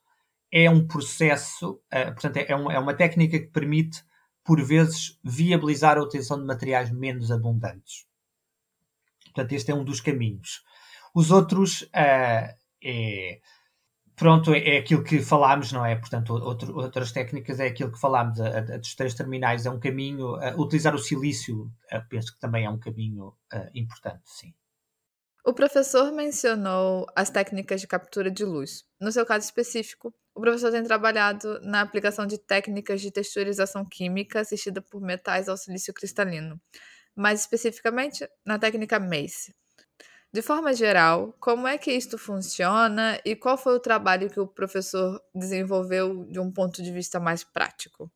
é 0.55 0.71
um 0.71 0.87
processo, 0.87 1.83
uh, 1.93 2.13
portanto, 2.13 2.37
é, 2.37 2.55
um, 2.55 2.71
é, 2.71 2.79
uma 2.79 2.95
técnica 2.95 3.41
que 3.41 3.49
permite, 3.49 4.05
por 4.45 4.63
vezes, 4.63 5.19
viabilizar 5.25 5.99
a 5.99 6.03
utilização 6.03 6.39
de 6.39 6.47
materiais 6.47 6.93
menos 6.93 7.33
abundantes. 7.33 8.07
Portanto, 9.25 9.53
este 9.53 9.73
é 9.73 9.75
um 9.75 9.83
dos 9.83 10.01
caminhos. 10.01 10.63
Os 11.13 11.33
outros 11.33 11.83
uh, 11.83 12.55
é 12.85 13.41
pronto, 14.15 14.55
é, 14.55 14.77
é 14.77 14.79
aquilo 14.79 15.03
que 15.03 15.21
falámos, 15.21 15.73
não 15.73 15.85
é? 15.85 15.97
Portanto, 15.97 16.35
outro, 16.35 16.77
outras 16.77 17.11
técnicas 17.11 17.59
é 17.59 17.67
aquilo 17.67 17.91
que 17.91 17.99
falámos, 17.99 18.41
a, 18.41 18.59
a, 18.59 18.61
dos 18.79 18.95
três 18.95 19.13
terminais 19.13 19.67
é 19.67 19.71
um 19.71 19.81
caminho, 19.81 20.37
a, 20.37 20.55
utilizar 20.55 20.95
o 20.95 21.01
silício, 21.01 21.69
penso 22.09 22.33
que 22.33 22.39
também 22.39 22.65
é 22.65 22.71
um 22.71 22.79
caminho 22.79 23.35
importante, 23.75 24.23
sim. 24.27 24.55
O 25.45 25.53
professor 25.53 26.13
mencionou 26.13 27.07
as 27.15 27.29
técnicas 27.29 27.81
de 27.81 27.89
captura 27.89 28.31
de 28.31 28.45
luz. 28.45 28.85
No 29.01 29.11
seu 29.11 29.27
caso 29.27 29.45
específico, 29.45 30.15
o 30.35 30.41
professor 30.41 30.71
tem 30.71 30.83
trabalhado 30.83 31.61
na 31.63 31.81
aplicação 31.81 32.27
de 32.27 32.39
técnicas 32.39 33.01
de 33.01 33.11
texturização 33.11 33.85
química 33.85 34.41
assistida 34.41 34.83
por 34.83 35.01
metais 35.01 35.49
ao 35.49 35.57
silício 35.57 35.95
cristalino, 35.95 36.61
mais 37.17 37.41
especificamente 37.41 38.29
na 38.45 38.59
técnica 38.59 38.99
MACE. 38.99 39.55
De 40.33 40.43
forma 40.43 40.75
geral, 40.75 41.35
como 41.41 41.67
é 41.69 41.79
que 41.79 41.93
isto 41.93 42.19
funciona 42.19 43.21
e 43.25 43.37
qual 43.37 43.57
foi 43.57 43.75
o 43.75 43.81
trabalho 43.81 44.29
que 44.31 44.41
o 44.41 44.49
professor 44.49 45.21
desenvolveu 45.35 46.25
de 46.27 46.41
um 46.41 46.53
ponto 46.53 46.83
de 46.83 46.91
vista 46.93 47.21
mais 47.21 47.45
prático? 47.45 48.11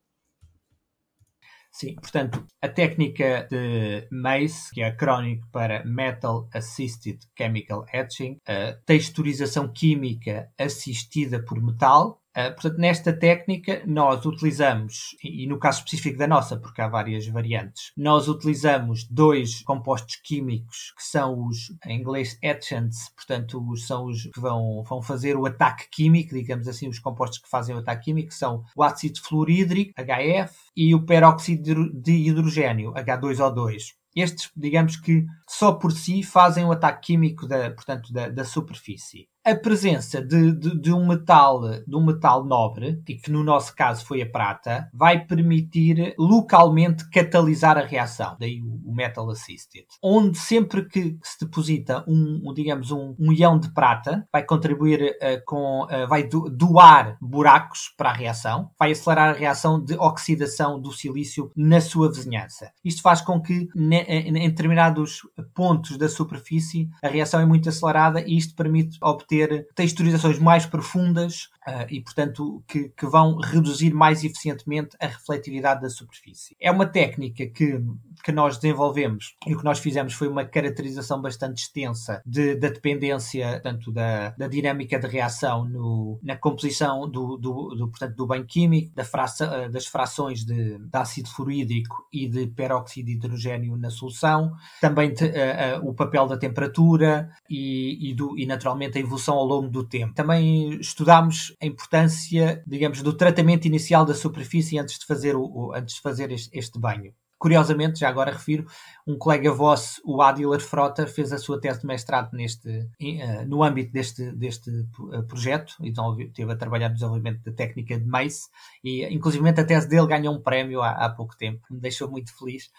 Sim, 1.79 1.95
portanto, 1.95 2.45
a 2.61 2.69
técnica 2.69 3.47
de 3.49 4.09
MACE, 4.11 4.75
que 4.75 4.83
é 4.83 4.87
acrónico 4.89 5.47
para 5.53 5.85
Metal 5.85 6.49
Assisted 6.53 7.21
Chemical 7.39 7.87
Etching, 7.93 8.37
a 8.45 8.73
texturização 8.85 9.73
química 9.73 10.51
assistida 10.59 11.41
por 11.41 11.63
metal, 11.63 12.21
portanto, 12.51 12.79
nesta 12.79 13.13
técnica, 13.13 13.83
nós 13.87 14.25
utilizamos, 14.25 15.17
e, 15.23 15.47
no 15.47 15.59
caso 15.59 15.79
específico 15.79 16.19
da 16.19 16.27
nossa, 16.27 16.57
porque 16.57 16.81
há 16.81 16.89
várias 16.89 17.27
variantes, 17.27 17.93
nós 17.97 18.29
utilizamos 18.29 19.05
dois 19.05 19.63
compostos 19.63 20.17
químicos 20.17 20.93
que 20.97 21.05
são 21.05 21.47
os, 21.47 21.73
em 21.87 21.99
inglês, 21.99 22.39
etchants, 22.43 23.11
portanto, 23.17 23.77
são 23.77 24.07
os 24.07 24.23
que 24.25 24.41
vão, 24.41 24.83
vão 24.85 25.03
fazer 25.03 25.37
o 25.37 25.47
ataque 25.47 25.89
químico, 25.91 26.35
digamos 26.35 26.69
assim, 26.69 26.89
os 26.89 26.99
compostos 26.99 27.39
que 27.39 27.49
fazem 27.49 27.75
o 27.75 27.79
ataque 27.79 28.05
químico 28.05 28.33
são 28.33 28.63
o 28.77 28.83
ácido 28.83 29.21
fluorídrico, 29.21 29.93
HF, 30.01 30.55
e 30.77 30.95
o 30.95 31.05
peróxido 31.05 31.93
de 31.93 32.13
hidrogênio, 32.13 32.93
H2O2 32.95 33.99
estes, 34.21 34.51
digamos 34.57 34.97
que 34.97 35.27
só 35.47 35.73
por 35.73 35.93
si 35.93 36.23
fazem 36.23 36.65
o 36.65 36.73
ataque 36.73 37.09
químico 37.09 37.47
da, 37.47 37.71
portanto, 37.71 38.13
da, 38.13 38.29
da 38.29 38.45
superfície. 38.45 39.29
A 39.51 39.57
presença 39.57 40.23
de, 40.23 40.53
de, 40.53 40.81
de, 40.81 40.93
um 40.93 41.07
metal, 41.07 41.61
de 41.87 41.97
um 41.97 42.05
metal 42.05 42.45
nobre, 42.45 43.03
e 43.09 43.15
que 43.15 43.31
no 43.31 43.43
nosso 43.43 43.75
caso 43.75 44.05
foi 44.05 44.23
a 44.23 44.31
prata, 44.31 44.89
vai 44.93 45.25
permitir 45.25 46.15
localmente 46.19 47.09
catalisar 47.11 47.79
a 47.79 47.85
reação, 47.85 48.37
daí 48.39 48.61
o, 48.63 48.89
metal 48.99 49.31
assisted. 49.31 49.87
Onde 50.03 50.37
sempre 50.37 50.85
que 50.85 51.17
se 51.23 51.45
deposita 51.45 52.05
um, 52.09 52.41
um 52.45 52.53
digamos, 52.53 52.91
um, 52.91 53.15
um, 53.17 53.33
ião 53.33 53.59
de 53.59 53.73
prata, 53.73 54.27
vai 54.33 54.43
contribuir 54.45 55.01
uh, 55.03 55.45
com, 55.47 55.85
uh, 55.85 56.09
vai 56.09 56.25
do, 56.25 56.51
doar 56.51 57.17
buracos 57.21 57.93
para 57.97 58.11
a 58.11 58.13
reação, 58.13 58.71
vai 58.77 58.91
acelerar 58.91 59.31
a 59.31 59.39
reação 59.39 59.83
de 59.83 59.95
oxidação 59.95 60.81
do 60.81 60.91
silício 60.93 61.53
na 61.57 61.81
sua 61.81 62.09
vizinhança. 62.09 62.73
Isto 62.85 63.03
faz 63.03 63.21
com 63.21 63.41
que 63.41 63.69
ne, 63.73 64.03
em 64.03 64.33
determinados 64.33 65.21
pontos 65.55 65.97
da 65.97 66.09
superfície 66.09 66.89
a 67.03 67.09
reação 67.09 67.41
é 67.41 67.47
muito 67.47 67.69
acelerada 67.69 68.21
e 68.21 68.37
isto 68.37 68.57
permite 68.57 68.99
obter 69.01 69.38
texturizações 69.75 70.39
mais 70.39 70.67
profundas 70.67 71.45
uh, 71.67 71.87
e, 71.89 72.01
portanto, 72.01 72.63
que, 72.67 72.89
que, 72.89 73.07
vão 73.07 73.39
reduzir 73.39 73.93
mais 73.93 74.25
eficientemente 74.25 74.97
a 75.01 75.07
refletividade 75.07 75.83
da 75.83 75.91
superfície. 75.91 76.57
É 76.61 76.71
uma 76.71 76.87
técnica 76.87 77.47
que, 77.47 77.81
que 78.23 78.33
nós 78.33 78.59
desenvolvemos 78.59 79.35
e 79.47 79.55
o 79.55 79.59
que 79.59 79.65
nós 79.65 79.79
fizemos 79.79 80.15
foi 80.15 80.29
uma 80.29 80.45
caracterização 80.45 81.21
bastante 81.21 81.63
extensa 81.63 82.23
de, 82.25 82.55
da 82.55 82.69
dependência, 82.69 83.61
tanto 83.63 83.93
da, 83.93 84.31
da 84.31 84.49
dinâmica 84.49 84.99
de 84.99 85.07
reação 85.07 85.65
no, 85.65 86.19
na 86.23 86.37
composição 86.37 87.09
do, 87.09 87.37
do, 87.37 87.75
do, 87.75 87.89
portanto, 87.89 88.15
do 88.15 88.27
bem 88.27 88.45
químico, 88.45 88.95
da 88.95 89.05
fraça, 89.05 89.65
ah, 89.65 89.69
das 89.69 89.87
frações 89.87 90.45
de, 90.45 90.79
de, 90.79 90.89
ácido 90.93 91.29
fluorídrico 91.29 92.07
e 92.13 92.29
de 92.29 92.47
peróxido 92.49 93.07
de 93.07 93.13
hidrogênio 93.13 93.77
na 93.77 93.91
solução, 93.91 94.53
também 94.81 95.13
te, 95.13 95.25
uh, 95.25 95.81
uh, 95.81 95.89
o 95.89 95.95
papel 95.95 96.27
da 96.27 96.37
temperatura 96.37 97.31
e, 97.49 98.11
e, 98.11 98.15
do, 98.15 98.39
e, 98.39 98.47
naturalmente, 98.47 98.99
a 98.99 99.01
evolução 99.01 99.37
ao 99.37 99.45
longo 99.45 99.69
do 99.69 99.85
tempo. 99.85 100.15
Também 100.15 100.79
estudámos 100.81 101.55
a 101.63 101.67
importância, 101.67 102.63
digamos, 102.67 103.03
do 103.03 103.13
tratamento 103.13 103.67
inicial 103.67 104.05
da 104.05 104.15
superfície 104.15 104.79
antes 104.79 104.99
de 104.99 105.07
fazer, 105.07 105.37
o 105.37 105.73
antes 105.75 105.97
de 105.97 106.01
fazer 106.01 106.31
este, 106.33 106.57
este 106.57 106.79
banho. 106.79 107.13
Curiosamente, 107.39 108.01
já 108.01 108.09
agora 108.09 108.33
refiro, 108.33 108.67
um 109.07 109.17
colega 109.17 109.53
vosso, 109.53 110.03
o 110.05 110.21
Adiler 110.21 110.61
Frota, 110.61 111.07
fez 111.07 111.33
a 111.33 111.39
sua 111.39 111.61
tese 111.61 111.81
de 111.81 111.87
mestrado 111.87 112.33
neste, 112.33 112.69
uh, 112.69 113.47
no 113.47 113.63
âmbito 113.63 113.93
deste, 113.93 114.33
deste 114.33 114.71
uh, 114.71 115.23
projeto, 115.23 115.75
então 115.81 116.19
esteve 116.21 116.53
a 116.53 116.57
trabalhar 116.57 116.89
no 116.89 116.95
desenvolvimento 116.95 117.43
da 117.45 117.53
técnica 117.53 117.99
de 117.99 118.07
Mace, 118.07 118.49
e 118.83 119.05
inclusive 119.15 119.49
a 119.49 119.65
tese 119.65 119.89
dele 119.89 120.09
ganhou 120.09 120.35
um 120.35 120.43
prémio 120.43 120.83
há, 120.83 120.91
há 120.91 121.09
pouco 121.11 121.37
tempo, 121.37 121.65
me 121.71 121.81
deixou 121.81 122.11
muito 122.11 122.37
feliz 122.37 122.71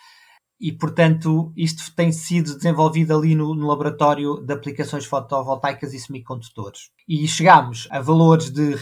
e, 0.59 0.73
portanto, 0.73 1.53
isto 1.55 1.93
tem 1.95 2.11
sido 2.11 2.55
desenvolvido 2.55 3.15
ali 3.15 3.33
no, 3.33 3.55
no, 3.55 3.65
laboratório 3.65 4.41
de 4.41 4.53
aplicações 4.53 5.05
fotovoltaicas 5.05 5.93
e 5.93 5.99
semicondutores. 5.99 6.91
E 7.07 7.25
chegámos 7.27 7.87
a 7.89 8.01
valores 8.01 8.49
de, 8.49 8.75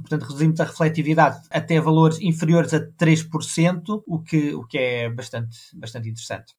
portanto, 0.00 0.22
reduzimos 0.22 0.60
a 0.60 0.64
refletividade 0.64 1.46
até 1.48 1.80
valores 1.80 2.20
inferiores 2.20 2.74
a 2.74 2.80
3%, 2.80 4.02
o 4.06 4.20
que, 4.20 4.54
o 4.54 4.66
que 4.66 4.78
é 4.78 5.08
bastante, 5.08 5.56
bastante 5.74 6.08
interessante. 6.08 6.54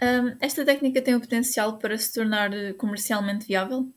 Um, 0.00 0.36
esta 0.40 0.64
técnica 0.64 1.02
tem 1.02 1.14
o 1.14 1.20
potencial 1.20 1.78
para 1.78 1.98
se 1.98 2.12
tornar 2.12 2.50
comercialmente 2.78 3.46
viável? 3.46 3.92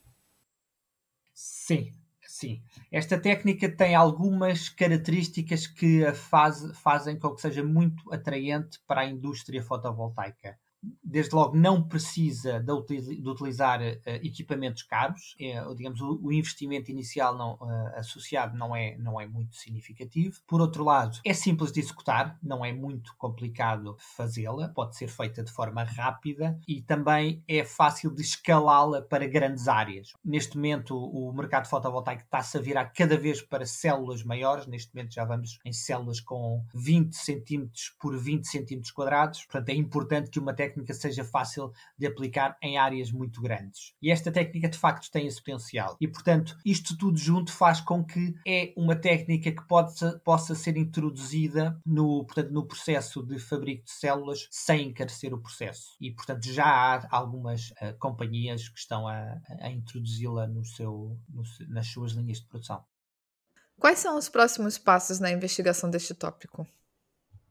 Sim, 1.33 1.91
sim. 2.37 2.63
Esta 2.91 3.19
técnica 3.19 3.69
tem 3.69 3.95
algumas 3.95 4.69
características 4.69 5.67
que 5.67 6.05
a 6.05 6.13
faz, 6.13 6.63
fazem 6.79 7.17
com 7.19 7.33
que 7.33 7.41
seja 7.41 7.63
muito 7.63 8.11
atraente 8.13 8.79
para 8.87 9.01
a 9.01 9.05
indústria 9.05 9.63
fotovoltaica 9.63 10.57
desde 11.03 11.33
logo 11.33 11.55
não 11.55 11.81
precisa 11.81 12.59
de, 12.59 13.21
de 13.21 13.29
utilizar 13.29 13.81
uh, 13.81 13.99
equipamentos 14.23 14.83
caros, 14.83 15.35
é, 15.39 15.63
digamos 15.75 16.01
o, 16.01 16.19
o, 16.21 16.31
investimento 16.31 16.91
inicial 16.91 17.35
não, 17.37 17.55
uh, 17.55 17.95
associado 17.95 18.57
não 18.57 18.75
é, 18.75 18.97
não 18.97 19.19
é 19.19 19.27
muito 19.27 19.55
significativo. 19.55 20.39
Por 20.47 20.61
outro 20.61 20.83
lado, 20.83 21.19
é 21.25 21.33
simples 21.33 21.71
de 21.71 21.79
executar, 21.79 22.37
não 22.41 22.63
é 22.63 22.71
muito 22.71 23.15
complicado 23.17 23.97
fazê-la, 24.15 24.69
pode 24.69 24.95
ser 24.95 25.07
feita 25.07 25.43
de 25.43 25.51
forma 25.51 25.83
rápida 25.83 26.59
e 26.67 26.81
também 26.81 27.43
é 27.47 27.63
fácil 27.63 28.13
de 28.13 28.21
escalá-la 28.21 29.01
para 29.01 29.27
grandes 29.27 29.67
áreas. 29.67 30.13
Neste 30.23 30.55
momento, 30.55 30.97
o 30.97 31.31
mercado 31.33 31.67
fotovoltaico 31.67 32.23
está-se 32.23 32.57
a 32.57 32.61
virar 32.61 32.85
cada 32.85 33.17
vez 33.17 33.41
para 33.41 33.65
células 33.65 34.23
maiores, 34.23 34.67
neste 34.67 34.93
momento 34.93 35.13
já 35.13 35.25
vamos 35.25 35.59
em 35.65 35.73
células 35.73 36.19
com 36.19 36.63
20 36.73 37.15
centímetros 37.15 37.95
por 37.99 38.17
20 38.17 38.45
centímetros 38.45 38.91
quadrados, 38.91 39.45
portanto 39.45 39.69
é 39.69 39.73
importante 39.75 40.29
que 40.29 40.39
uma 40.39 40.53
técnica 40.53 40.76
técnica 40.77 40.93
seja 40.93 41.23
fácil 41.23 41.71
de 41.97 42.07
aplicar 42.07 42.57
em 42.61 42.77
áreas 42.77 43.11
muito 43.11 43.41
grandes. 43.41 43.93
E 44.01 44.11
esta 44.11 44.31
técnica 44.31 44.69
de 44.69 44.77
facto 44.77 45.09
tem 45.11 45.27
esse 45.27 45.39
potencial. 45.39 45.97
E 45.99 46.07
portanto, 46.07 46.57
isto 46.65 46.97
tudo 46.97 47.17
junto 47.17 47.51
faz 47.51 47.81
com 47.81 48.03
que 48.03 48.35
é 48.45 48.73
uma 48.77 48.95
técnica 48.95 49.51
que 49.51 49.67
pode, 49.67 49.93
possa 50.23 50.55
ser 50.55 50.77
introduzida 50.77 51.79
no, 51.85 52.25
portanto, 52.25 52.51
no 52.51 52.65
processo 52.65 53.23
de 53.23 53.39
fabrico 53.39 53.85
de 53.85 53.91
células 53.91 54.47
sem 54.51 54.89
encarecer 54.89 55.33
o 55.33 55.41
processo. 55.41 55.95
E 55.99 56.11
portanto, 56.11 56.45
já 56.45 56.65
há 56.65 57.07
algumas 57.15 57.71
uh, 57.71 57.97
companhias 57.99 58.69
que 58.69 58.79
estão 58.79 59.07
a, 59.07 59.39
a 59.61 59.69
introduzi-la 59.69 60.47
no 60.47 60.63
seu, 60.63 61.17
no, 61.29 61.43
nas 61.69 61.87
suas 61.87 62.11
linhas 62.11 62.39
de 62.39 62.47
produção. 62.47 62.83
Quais 63.79 63.99
são 63.99 64.17
os 64.17 64.27
próximos 64.27 64.77
passos 64.77 65.19
na 65.19 65.31
investigação 65.31 65.89
deste 65.89 66.13
tópico? 66.15 66.67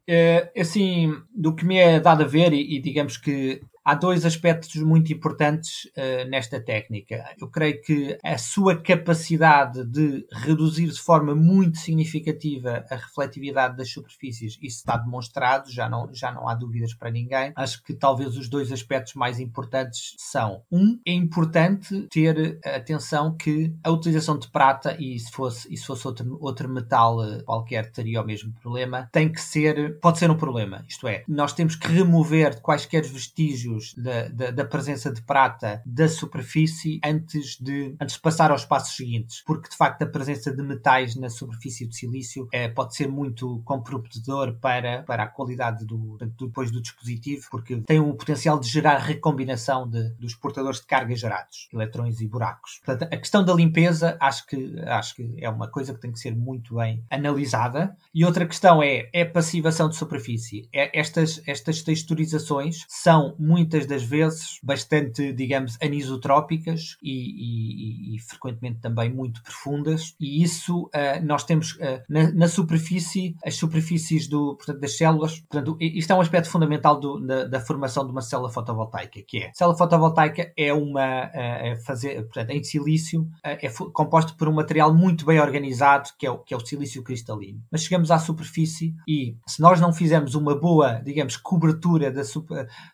É, 0.08 0.52
assim, 0.60 1.20
do 1.34 1.54
que 1.54 1.64
me 1.64 1.78
é 1.78 1.98
dado 1.98 2.22
a 2.22 2.26
ver, 2.26 2.52
e, 2.52 2.76
e 2.76 2.80
digamos 2.80 3.16
que 3.16 3.60
há 3.86 3.94
dois 3.94 4.26
aspectos 4.26 4.74
muito 4.82 5.12
importantes 5.12 5.84
uh, 5.96 6.28
nesta 6.28 6.60
técnica. 6.60 7.24
Eu 7.40 7.48
creio 7.48 7.80
que 7.80 8.18
a 8.24 8.36
sua 8.36 8.74
capacidade 8.74 9.84
de 9.84 10.26
reduzir 10.32 10.88
de 10.88 11.00
forma 11.00 11.36
muito 11.36 11.78
significativa 11.78 12.84
a 12.90 12.96
refletividade 12.96 13.76
das 13.76 13.88
superfícies, 13.88 14.58
isso 14.60 14.78
está 14.78 14.96
demonstrado, 14.96 15.70
já 15.70 15.88
não, 15.88 16.12
já 16.12 16.32
não 16.32 16.48
há 16.48 16.54
dúvidas 16.56 16.94
para 16.94 17.12
ninguém. 17.12 17.52
Acho 17.54 17.80
que 17.84 17.94
talvez 17.94 18.36
os 18.36 18.48
dois 18.48 18.72
aspectos 18.72 19.14
mais 19.14 19.38
importantes 19.38 20.16
são: 20.18 20.62
um, 20.70 20.98
é 21.06 21.12
importante 21.12 22.08
ter 22.10 22.58
atenção 22.64 23.36
que 23.36 23.72
a 23.84 23.90
utilização 23.90 24.36
de 24.36 24.50
prata, 24.50 24.96
e 24.98 25.16
se 25.16 25.30
fosse, 25.30 25.72
e 25.72 25.76
se 25.76 25.86
fosse 25.86 26.04
outro, 26.08 26.36
outro 26.40 26.68
metal 26.68 27.22
eh, 27.22 27.42
qualquer 27.44 27.92
teria 27.92 28.20
o 28.20 28.26
mesmo 28.26 28.52
problema, 28.60 29.08
tem 29.12 29.30
que 29.30 29.40
ser, 29.40 30.00
pode 30.00 30.18
ser 30.18 30.28
um 30.28 30.36
problema. 30.36 30.84
Isto 30.88 31.06
é, 31.06 31.22
nós 31.28 31.52
temos 31.52 31.76
que 31.76 31.86
remover 31.86 32.60
quaisquer 32.60 33.04
vestígios 33.04 33.75
da, 33.96 34.28
da, 34.28 34.50
da, 34.50 34.64
presença 34.64 35.12
de 35.12 35.22
prata 35.22 35.82
da 35.84 36.08
superfície 36.08 37.00
antes 37.04 37.56
de, 37.60 37.94
antes 38.00 38.16
de 38.16 38.20
passar 38.20 38.50
aos 38.50 38.64
passos 38.64 38.96
seguintes, 38.96 39.42
porque 39.46 39.68
de 39.68 39.76
facto 39.76 40.02
a 40.02 40.06
presença 40.06 40.54
de 40.54 40.62
metais 40.62 41.16
na 41.16 41.30
superfície 41.30 41.86
do 41.86 41.94
silício 41.94 42.48
é, 42.52 42.68
pode 42.68 42.94
ser 42.94 43.08
muito 43.08 43.60
comprometedor 43.64 44.54
para, 44.60 45.02
para 45.02 45.24
a 45.24 45.28
qualidade 45.28 45.84
do, 45.84 46.18
depois 46.38 46.70
do 46.70 46.80
dispositivo, 46.80 47.46
porque 47.50 47.76
tem 47.86 48.00
o 48.00 48.14
potencial 48.14 48.58
de 48.58 48.68
gerar 48.68 48.98
recombinação 48.98 49.88
de, 49.88 50.10
dos 50.14 50.34
portadores 50.34 50.80
de 50.80 50.86
carga 50.86 51.14
gerados, 51.14 51.68
eletrões 51.72 52.20
e 52.20 52.28
buracos. 52.28 52.80
Portanto, 52.84 53.12
a 53.12 53.16
questão 53.16 53.44
da 53.44 53.54
limpeza 53.54 54.16
acho 54.20 54.46
que, 54.46 54.80
acho 54.80 55.16
que 55.16 55.34
é 55.38 55.48
uma 55.48 55.68
coisa 55.68 55.94
que 55.94 56.00
tem 56.00 56.12
que 56.12 56.18
ser 56.18 56.34
muito 56.34 56.76
bem 56.76 57.04
analisada. 57.10 57.96
E 58.14 58.24
outra 58.24 58.46
questão 58.46 58.82
é, 58.82 59.08
é 59.12 59.24
passivação 59.24 59.88
de 59.88 59.96
superfície. 59.96 60.68
É, 60.72 60.98
estas, 60.98 61.42
estas 61.46 61.82
texturizações 61.82 62.84
são 62.88 63.34
muito 63.38 63.65
muitas 63.66 63.86
das 63.86 64.04
vezes 64.04 64.60
bastante, 64.62 65.32
digamos, 65.32 65.76
anisotrópicas 65.82 66.96
e, 67.02 68.12
e, 68.12 68.16
e 68.16 68.18
frequentemente 68.20 68.80
também 68.80 69.12
muito 69.12 69.42
profundas, 69.42 70.14
e 70.20 70.42
isso 70.42 70.84
uh, 70.84 71.24
nós 71.24 71.42
temos 71.42 71.72
uh, 71.74 72.02
na, 72.08 72.30
na, 72.32 72.48
superfície, 72.48 73.34
as 73.44 73.56
superfícies 73.56 74.28
do, 74.28 74.54
portanto, 74.56 74.80
das 74.80 74.96
células. 74.96 75.40
Portanto, 75.40 75.76
isto 75.80 76.12
é 76.12 76.14
um 76.14 76.20
aspecto 76.20 76.48
fundamental 76.48 77.00
do, 77.00 77.20
da, 77.20 77.44
da, 77.44 77.60
formação 77.60 78.04
de 78.04 78.12
uma 78.12 78.22
célula 78.22 78.48
fotovoltaica, 78.50 79.20
que 79.26 79.38
é 79.38 79.48
a 79.48 79.54
célula 79.54 79.76
fotovoltaica 79.76 80.52
é 80.56 80.72
uma 80.72 81.26
uh, 81.26 81.30
é 81.34 81.76
fazer, 81.84 82.22
portanto, 82.22 82.50
em 82.50 82.62
silício, 82.62 83.28
é 83.42 83.68
composto 83.92 84.36
por 84.36 84.48
um 84.48 84.52
material 84.52 84.94
muito 84.94 85.26
bem 85.26 85.40
organizado, 85.40 86.10
que 86.16 86.26
é 86.26 86.30
o, 86.30 86.38
que 86.38 86.54
é 86.54 86.56
o 86.56 86.64
silício 86.64 87.02
cristalino. 87.02 87.60
Mas 87.70 87.82
chegamos 87.82 88.10
à 88.10 88.18
superfície 88.18 88.94
e 89.08 89.36
se 89.46 89.60
nós 89.60 89.80
não 89.80 89.92
fizermos 89.92 90.34
uma 90.34 90.54
boa, 90.54 91.00
digamos, 91.04 91.36
cobertura 91.36 92.12
da, 92.12 92.22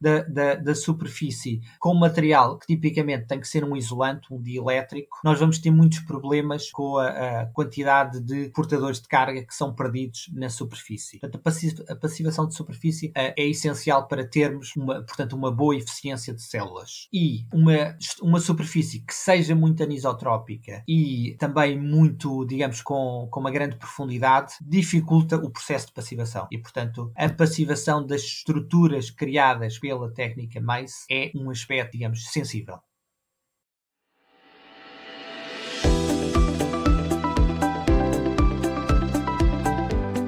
da, 0.00 0.22
da, 0.22 0.54
da 0.62 0.74
superfície 0.74 1.60
com 1.78 1.94
material 1.94 2.58
que 2.58 2.66
tipicamente 2.66 3.26
tem 3.26 3.40
que 3.40 3.48
ser 3.48 3.64
um 3.64 3.76
isolante, 3.76 4.32
um 4.32 4.40
dielétrico, 4.40 5.18
nós 5.24 5.38
vamos 5.38 5.58
ter 5.58 5.70
muitos 5.70 6.00
problemas 6.00 6.70
com 6.70 6.98
a, 6.98 7.08
a 7.42 7.46
quantidade 7.46 8.20
de 8.20 8.48
portadores 8.50 9.00
de 9.00 9.08
carga 9.08 9.44
que 9.44 9.54
são 9.54 9.74
perdidos 9.74 10.30
na 10.32 10.48
superfície. 10.48 11.18
Portanto, 11.18 11.42
a, 11.88 11.96
passivação 11.96 12.46
de 12.46 12.54
superfície 12.54 13.08
uh, 13.08 13.32
é 13.36 13.46
essencial 13.48 14.06
para 14.06 14.26
termos 14.26 14.74
uma, 14.76 15.02
portanto, 15.02 15.34
uma 15.34 15.50
boa 15.50 15.76
eficiência 15.76 16.34
de 16.34 16.42
células. 16.42 17.08
E 17.12 17.44
uma, 17.52 17.96
uma 18.20 18.40
superfície 18.40 19.00
que 19.00 19.14
seja 19.14 19.54
muito 19.54 19.82
anisotrópica 19.82 20.82
e 20.86 21.36
também 21.38 21.78
muito, 21.78 22.44
digamos, 22.46 22.80
com, 22.82 23.28
com 23.30 23.40
uma 23.40 23.50
grande 23.50 23.76
profundidade, 23.76 24.54
dificulta 24.60 25.36
o 25.36 25.50
processo 25.50 25.86
de 25.86 25.92
passivação. 25.92 26.46
E, 26.50 26.58
portanto, 26.58 27.12
a 27.16 27.28
passivação 27.28 28.04
das 28.04 28.22
estruturas 28.22 29.10
criadas 29.10 29.78
pela 29.78 30.12
técnica 30.12 30.51
política, 30.52 30.60
mas 30.60 31.04
é 31.10 31.30
um 31.34 31.50
aspecto, 31.50 31.92
digamos, 31.92 32.26
sensível. 32.26 32.78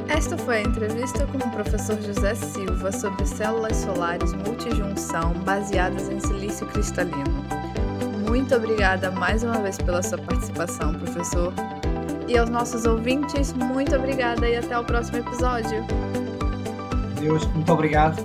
Esta 0.08 0.38
foi 0.38 0.58
a 0.58 0.62
entrevista 0.62 1.26
com 1.26 1.38
o 1.38 1.50
professor 1.50 2.00
José 2.00 2.34
Silva 2.34 2.90
sobre 2.90 3.26
células 3.26 3.76
solares 3.76 4.32
multijunção 4.32 5.34
baseadas 5.44 6.08
em 6.08 6.18
silício 6.20 6.66
cristalino. 6.68 7.44
Muito 8.26 8.54
obrigada 8.54 9.10
mais 9.10 9.42
uma 9.42 9.60
vez 9.60 9.76
pela 9.76 10.02
sua 10.02 10.18
participação, 10.18 10.94
professor. 10.94 11.52
E 12.26 12.38
aos 12.38 12.48
nossos 12.48 12.86
ouvintes, 12.86 13.52
muito 13.52 13.94
obrigada 13.94 14.48
e 14.48 14.56
até 14.56 14.78
o 14.78 14.84
próximo 14.84 15.18
episódio. 15.18 15.84
Deus, 17.20 17.44
muito 17.48 17.70
obrigado. 17.70 18.16